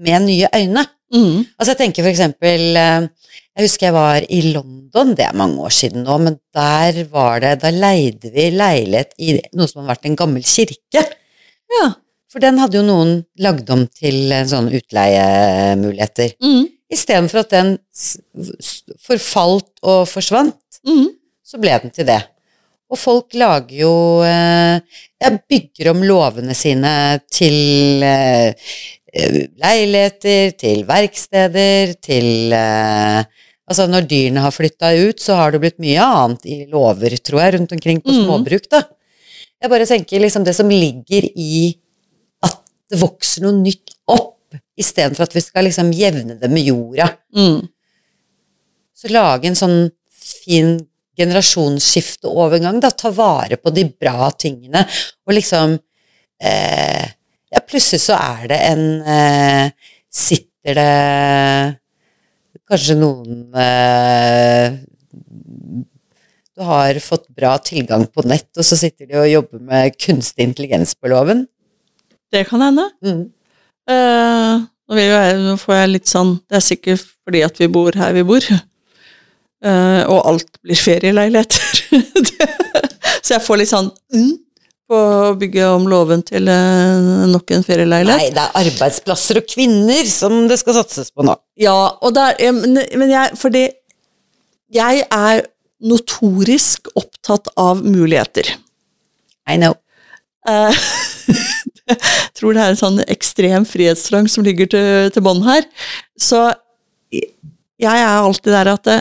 [0.04, 0.84] med nye øyne.
[1.14, 1.42] Mm.
[1.58, 3.04] Altså jeg tenker for eksempel eh,
[3.54, 7.38] Jeg husker jeg var i London, det er mange år siden nå, men der var
[7.44, 11.04] det Da leide vi leilighet i noe som har vært en gammel kirke.
[11.70, 11.92] Ja.
[12.34, 16.34] For den hadde jo noen lagd om til en sånn utleiemuligheter.
[16.42, 16.64] Mm.
[16.94, 17.74] Istedenfor at den
[19.04, 21.08] forfalt og forsvant, Mm.
[21.44, 22.20] så ble den til det.
[22.92, 23.92] Og folk lager jo
[24.22, 24.82] jeg
[25.22, 28.52] ja, bygger om låvene sine til eh,
[29.14, 33.24] eh, leiligheter, til verksteder, til eh,
[33.64, 37.40] Altså, når dyrene har flytta ut, så har det blitt mye annet i låver, tror
[37.40, 38.26] jeg, rundt omkring på Mhm.
[38.26, 38.82] småbruk, da.
[39.62, 41.74] Jeg bare tenker liksom det som ligger i
[42.44, 42.58] at
[42.90, 44.33] det vokser noe nytt opp,
[44.78, 47.08] istedenfor at vi skal liksom jevne det med jorda.
[47.36, 47.62] Mm.
[48.94, 49.78] Så lage en sånn
[50.24, 50.78] fin
[51.18, 52.90] generasjonsskifteovergang, da.
[52.90, 54.86] Ta vare på de bra tingene,
[55.26, 55.78] og liksom
[56.42, 57.12] eh,
[57.54, 61.78] Ja, plutselig så er det en eh, Sitter det
[62.70, 64.76] kanskje noen eh,
[66.54, 70.46] Du har fått bra tilgang på nett, og så sitter de og jobber med kunstig
[70.46, 71.46] intelligens på loven.
[72.30, 72.88] Det kan hende.
[73.02, 73.24] Mm.
[73.90, 77.96] Eh, nå, jeg, nå får jeg litt sånn Det er sikkert fordi at vi bor
[77.96, 78.46] her vi bor.
[79.64, 82.00] Eh, og alt blir ferieleiligheter.
[83.24, 84.34] så jeg får litt sånn mm,
[84.92, 88.26] på å bygge om låven til eh, nok en ferieleilighet.
[88.26, 91.38] Nei, det er arbeidsplasser og kvinner som det skal satses på nå.
[91.60, 93.64] Ja, og der, men, men jeg Fordi
[94.74, 95.44] jeg er
[95.84, 98.52] notorisk opptatt av muligheter.
[99.48, 99.76] I know.
[100.48, 100.84] Eh,
[101.28, 101.98] jeg
[102.38, 105.66] tror det er en sånn ekstrem frihetstrang som ligger til, til bånn her.
[106.16, 106.46] Så
[107.12, 109.00] jeg er alltid der at det,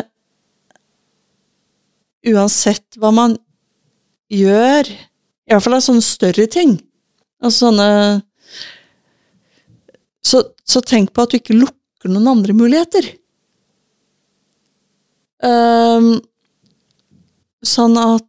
[2.33, 3.37] uansett hva man
[4.31, 6.77] gjør, i hvert fall av sånne større ting
[7.43, 7.87] altså sånne
[10.23, 13.09] så, så tenk på at du ikke lukker noen andre muligheter.
[15.43, 16.15] Um,
[17.63, 18.23] sånn at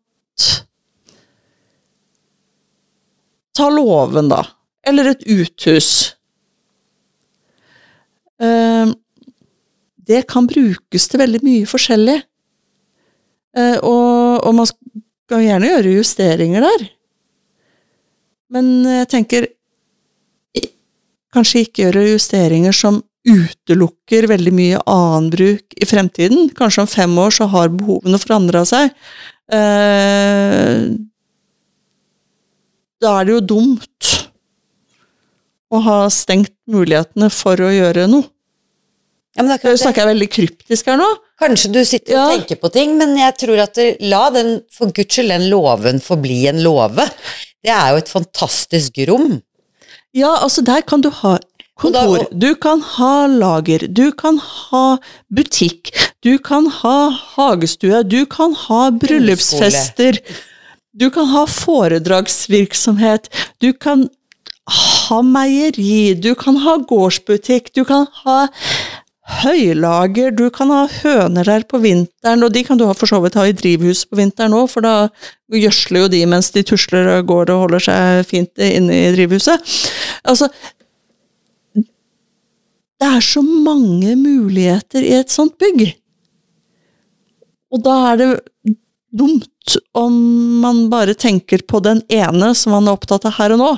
[3.55, 4.43] Ta låven, da.
[4.87, 6.15] Eller et uthus.
[8.43, 8.95] Ehm,
[10.05, 12.19] det kan brukes til veldig mye forskjellig.
[13.55, 16.89] Eh, og, og man skal gjerne gjøre justeringer der.
[18.55, 19.51] Men jeg tenker
[21.35, 26.51] Kanskje ikke gjøre justeringer som utelukker veldig mye annen bruk i fremtiden.
[26.55, 28.93] Kanskje om fem år så har behovene forandra seg.
[33.05, 34.13] Da er det jo dumt
[35.75, 38.31] å ha stengt mulighetene for å gjøre noe.
[39.35, 41.09] Ja, men det Nå snakker jeg veldig kryptisk her nå.
[41.43, 44.95] Kanskje du sitter og tenker på ting, men jeg tror at det, la den, for
[44.95, 47.09] guds skyld, den låven forbli en låve.
[47.65, 49.41] Det er jo et fantastisk rom.
[50.15, 51.35] Ja, altså der kan du ha
[51.75, 54.85] kontor, du kan ha lager, du kan ha
[55.35, 55.91] butikk,
[56.23, 56.99] du kan ha
[57.35, 60.21] hagestue, du kan ha bryllupsfester,
[60.95, 63.29] du kan ha foredragsvirksomhet,
[63.59, 64.07] du kan
[65.09, 68.45] ha meieri, du kan ha gårdsbutikk, du kan ha
[69.43, 73.39] høylager, du kan ha høner der på vinteren, og de kan du for så vidt
[73.41, 75.09] ha i drivhuset på vinteren òg, for da
[75.55, 79.77] gjødsler jo de mens de tusler og går og holder seg fint inne i drivhuset.
[80.25, 80.51] Altså
[81.75, 85.91] Det er så mange muligheter i et sånt bygg.
[87.75, 88.29] Og da er det
[89.15, 90.15] dumt om
[90.61, 93.71] man bare tenker på den ene som man er opptatt av her og nå,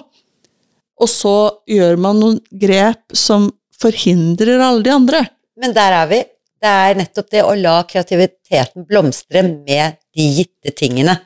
[0.97, 1.35] og så
[1.69, 5.21] gjør man noen grep som forhindrer alle de andre.
[5.61, 6.23] Men der er vi.
[6.57, 11.19] Det er nettopp det å la kreativiteten blomstre med de gitte tingene,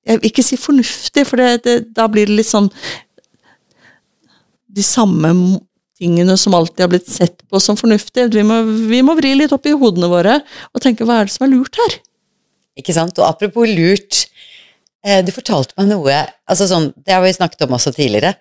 [0.06, 2.68] Jeg vil ikke si fornuftig, for det, det, da blir det litt sånn
[4.70, 5.32] De samme
[6.00, 8.30] tingene som alltid har blitt sett på som fornuftige.
[8.34, 10.40] Vi må, vi må vri litt opp i hodene våre
[10.72, 12.00] og tenke hva er det som er lurt her?
[12.80, 13.18] Ikke sant?
[13.20, 14.24] Og apropos lurt,
[15.04, 18.38] eh, du fortalte meg noe altså sånn, Det har vi snakket om også tidligere.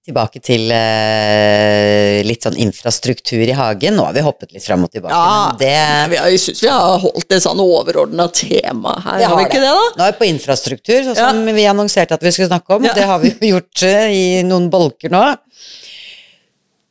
[0.00, 3.96] Tilbake til eh, litt sånn infrastruktur i hagen.
[3.96, 5.16] Nå har vi hoppet litt fram og tilbake.
[5.16, 5.56] Ja.
[5.60, 5.74] det,
[6.12, 9.44] Vi har, jeg syns vi har holdt et sånn overordna tema her, Det har vi
[9.48, 9.90] ikke det, da?
[9.96, 12.88] Nå er vi på infrastruktur, sånn som vi annonserte at vi skulle snakke om.
[12.88, 12.96] Ja.
[12.96, 15.24] Det har vi jo gjort eh, i noen bolker nå.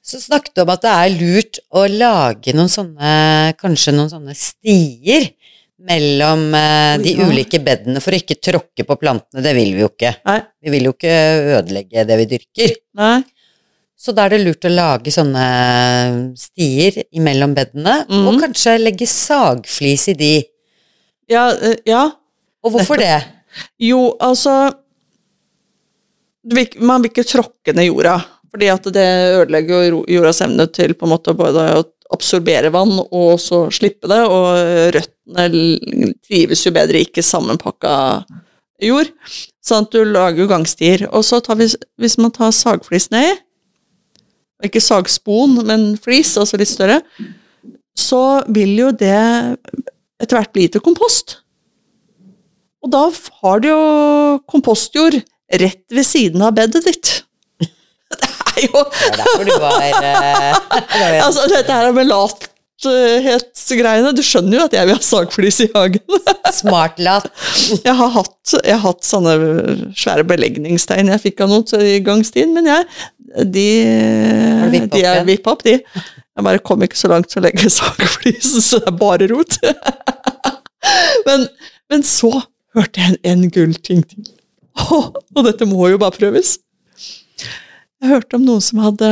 [0.09, 3.11] Så snakket du om at det er lurt å lage noen sånne,
[3.59, 5.27] kanskje noen sånne stier
[5.85, 7.27] mellom eh, de Ja.
[7.29, 9.43] ulike bedene for å ikke tråkke på plantene.
[9.45, 10.15] Det vil vi jo ikke.
[10.25, 10.39] Nei.
[10.63, 11.17] Vi vil jo ikke
[11.59, 12.73] ødelegge det vi dyrker.
[12.99, 13.19] Nei.
[13.99, 15.45] Så da er det lurt å lage sånne
[16.39, 18.27] stier imellom bedene, mm.
[18.31, 20.33] og kanskje legge sagflis i de.
[21.29, 22.05] Ja, eh, ja.
[22.63, 23.17] Og hvorfor det?
[23.81, 24.71] Jo, altså
[26.79, 28.15] Man vil ikke tråkke ned jorda,
[28.51, 29.07] fordi at det
[29.39, 34.09] ødelegger jo jordas evne til på en måte både å absorbere vann og så slippe
[34.09, 37.91] det, og røttene trives jo bedre ikke sammenpakka
[38.81, 39.11] jord.
[39.65, 41.05] Sånn at du lager jo gangstier.
[41.13, 41.69] Og så tar vi,
[42.01, 43.35] hvis man tar sagflis nedi,
[44.65, 46.99] ikke sagspon, men flis, altså litt større,
[47.95, 49.15] så vil jo det
[50.19, 51.37] etter hvert bli til kompost.
[52.83, 53.05] Og da
[53.43, 53.79] har du jo
[54.49, 55.19] kompostjord
[55.59, 57.13] rett ved siden av bedet ditt.
[57.59, 58.29] Det
[58.59, 64.13] er jo Det er derfor du var eh, Altså, dette her med lathetsgreiene.
[64.15, 66.03] Du skjønner jo at jeg vil ha sagflis i hagen.
[66.55, 67.25] smartlat.
[67.83, 69.33] Jeg har hatt, jeg har hatt sånne
[69.97, 72.81] svære belegningstegn jeg fikk av noen i gangstien, men jeg,
[73.45, 73.67] de,
[74.73, 75.75] vipp de er vippa opp, de.
[76.39, 79.53] Jeg bare kom ikke så langt til å legge sagflis, så det er bare rot.
[81.27, 81.39] men,
[81.91, 82.31] men så
[82.77, 84.23] hørte jeg en, en gullting til.
[84.89, 86.49] Og dette må jo bare prøves.
[88.01, 89.09] Jeg hørte om noen som hadde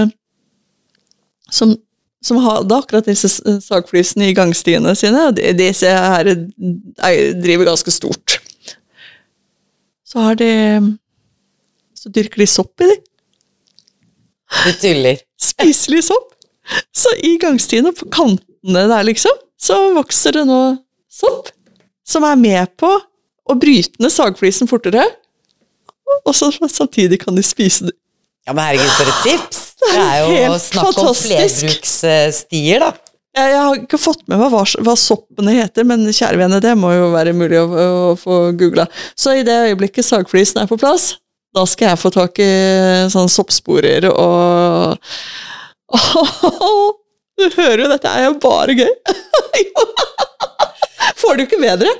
[1.51, 1.73] som,
[2.23, 5.27] som hadde akkurat disse sagflysene sagflisene i gangstiene sine.
[5.29, 8.37] og Disse her er- driver ganske stort.
[10.07, 10.97] Så har de
[11.97, 12.95] Så dyrker de sopp i de.
[14.63, 15.17] Du tuller.
[15.41, 16.33] Spiselig sopp.
[16.95, 20.77] Så i gangstiene, på kantene der, liksom, så vokser det nå
[21.09, 21.49] sopp.
[22.05, 22.91] Som er med på
[23.49, 25.03] å bryte ned sagflisen fortere.
[26.25, 27.95] Og så samtidig kan de spise det.
[28.47, 29.63] Ja, men herregud, for et tips!
[29.77, 32.93] Det Det er jo snakk om flerbruksstier, da.
[33.37, 36.71] Jeg, jeg har ikke fått med meg hva, hva soppene heter, men kjære vene, det
[36.79, 38.87] må jo være mulig å, å få googla.
[39.19, 41.17] Så i det øyeblikket sagflisen er på plass,
[41.53, 42.47] da skal jeg få tak i
[43.11, 44.97] sånne soppsporer og
[47.37, 48.89] Du hører jo, dette er jo bare gøy.
[51.21, 51.91] Får du ikke bedre?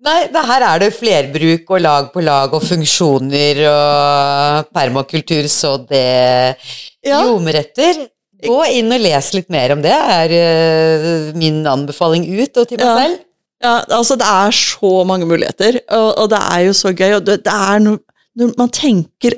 [0.00, 5.74] Nei, det her er det flerbruk og lag på lag og funksjoner og permakultur, så
[5.88, 6.56] det
[7.04, 7.20] Ja.
[7.24, 8.06] Ljomeretter.
[8.40, 12.78] Gå inn og les litt mer om det, er eh, min anbefaling ut og til
[12.80, 12.94] meg Ja.
[13.02, 13.18] selv.
[13.60, 17.16] Ja, altså det er så mange muligheter, og, og det er jo så gøy.
[17.18, 17.98] Og det, det er noe
[18.38, 19.34] Når man tenker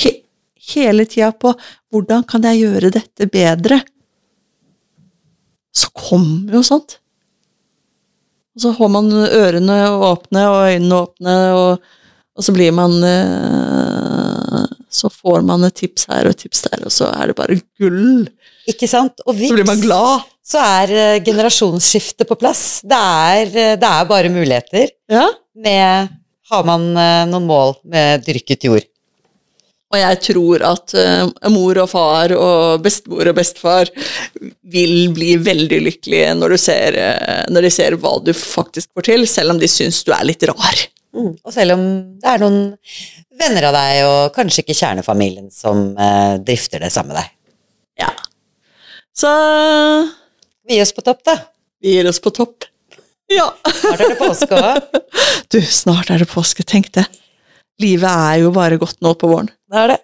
[0.00, 0.10] he,
[0.72, 1.50] hele tida på
[1.92, 3.80] hvordan kan jeg gjøre dette bedre,
[5.74, 6.96] så kommer jo sånt.
[8.56, 9.74] Og så har man ørene
[10.08, 11.90] åpne og øynene åpne, og,
[12.36, 14.62] og så blir man eh,
[14.96, 17.58] Så får man et tips her og et tips der, og så er det bare
[17.80, 18.24] gull.
[18.70, 19.20] Ikke sant?
[19.26, 20.24] Og Så blir man glad.
[20.46, 22.80] så er eh, generasjonsskiftet på plass.
[22.86, 25.26] Det er, eh, det er bare muligheter Ja.
[25.54, 26.08] med
[26.48, 26.92] Har man
[27.28, 28.84] noen mål med dyrket jord.
[29.94, 33.90] Og jeg tror at uh, mor og far og bestemor og bestefar
[34.66, 39.08] vil bli veldig lykkelige når, du ser, uh, når de ser hva du faktisk får
[39.12, 40.82] til, selv om de syns du er litt rar.
[41.16, 41.32] Mm.
[41.38, 41.84] Og selv om
[42.18, 42.60] det er noen
[43.38, 47.32] venner av deg, og kanskje ikke kjernefamilien, som uh, drifter det sammen med deg.
[48.02, 48.10] Ja.
[49.16, 49.30] Så
[50.66, 51.38] Vi gir oss på topp, da.
[51.80, 52.66] vi gir oss på topp.
[53.30, 53.46] Ja.
[53.70, 54.98] Snart er det påske òg.
[55.52, 57.06] Du, snart er det påske, tenk det.
[57.82, 59.50] Livet er jo bare godt nå på våren.
[59.68, 60.00] Det er det.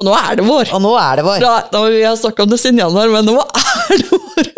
[0.00, 0.70] Og nå er det vår.
[0.74, 1.42] Og nå er det vår.
[1.42, 4.48] Da, da vi har snakka om det siden januar, men nå er det vår.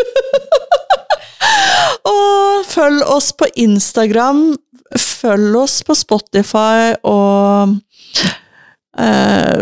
[2.15, 4.47] og følg oss på Instagram.
[5.01, 7.75] Følg oss på Spotify og
[8.97, 9.61] uh,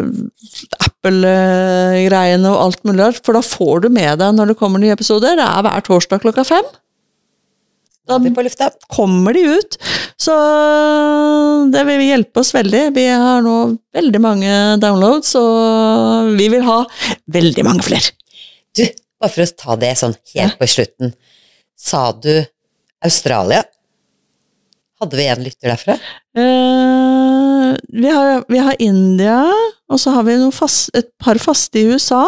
[0.86, 4.94] Apple-greiene og alt mulig rart, for da får du med deg når det kommer nye
[4.94, 5.38] episoder.
[5.40, 6.68] Det er hver torsdag klokka fem.
[8.08, 9.76] Da er kommer de ut.
[10.18, 10.34] Så
[11.70, 12.82] det vil hjelpe oss veldig.
[12.96, 13.56] Vi har nå
[13.94, 16.80] veldig mange downloads, og vi vil ha
[17.30, 18.10] veldig mange flere.
[18.74, 18.82] Du,
[19.22, 21.14] bare for å ta det sånn helt på slutten.
[21.78, 22.34] Sa du
[23.06, 23.62] Australia?
[25.02, 25.96] Hadde vi en lytter derfra?
[26.38, 29.38] Uh, vi, har, vi har India,
[29.90, 32.24] og så har vi fast, et par faste i USA.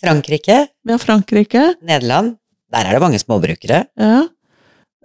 [0.00, 0.66] Frankrike?
[0.84, 1.70] Vi har Frankrike.
[1.84, 2.36] Nederland?
[2.72, 3.86] Der er det mange småbrukere.
[3.96, 4.26] Ja.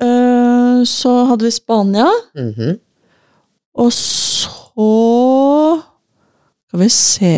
[0.01, 2.79] Eh, så hadde vi Spania, Mhm.
[3.77, 5.81] og så
[6.67, 7.31] Skal vi se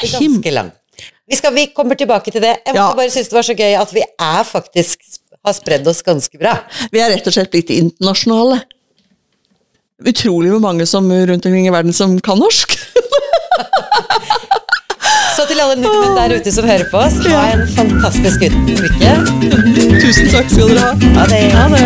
[0.00, 0.74] ganske langt.
[1.28, 2.56] Vi, skal, vi kommer tilbake til det.
[2.66, 2.94] Jeg Ja.
[2.96, 4.98] bare synes det var så gøy at vi er faktisk
[5.44, 6.58] har spredd oss ganske bra.
[6.92, 8.62] Vi er rett og slett blitt internasjonale.
[10.04, 12.72] Utrolig hvor mange som rundt omkring i verden som kan norsk
[15.50, 17.14] til alle nordmenn der ute som hører på oss.
[17.26, 19.12] Ha en fantastisk uke.
[20.00, 20.90] Tusen takk skal dere ha.
[21.18, 21.52] Ha det.
[21.58, 21.80] Ha det.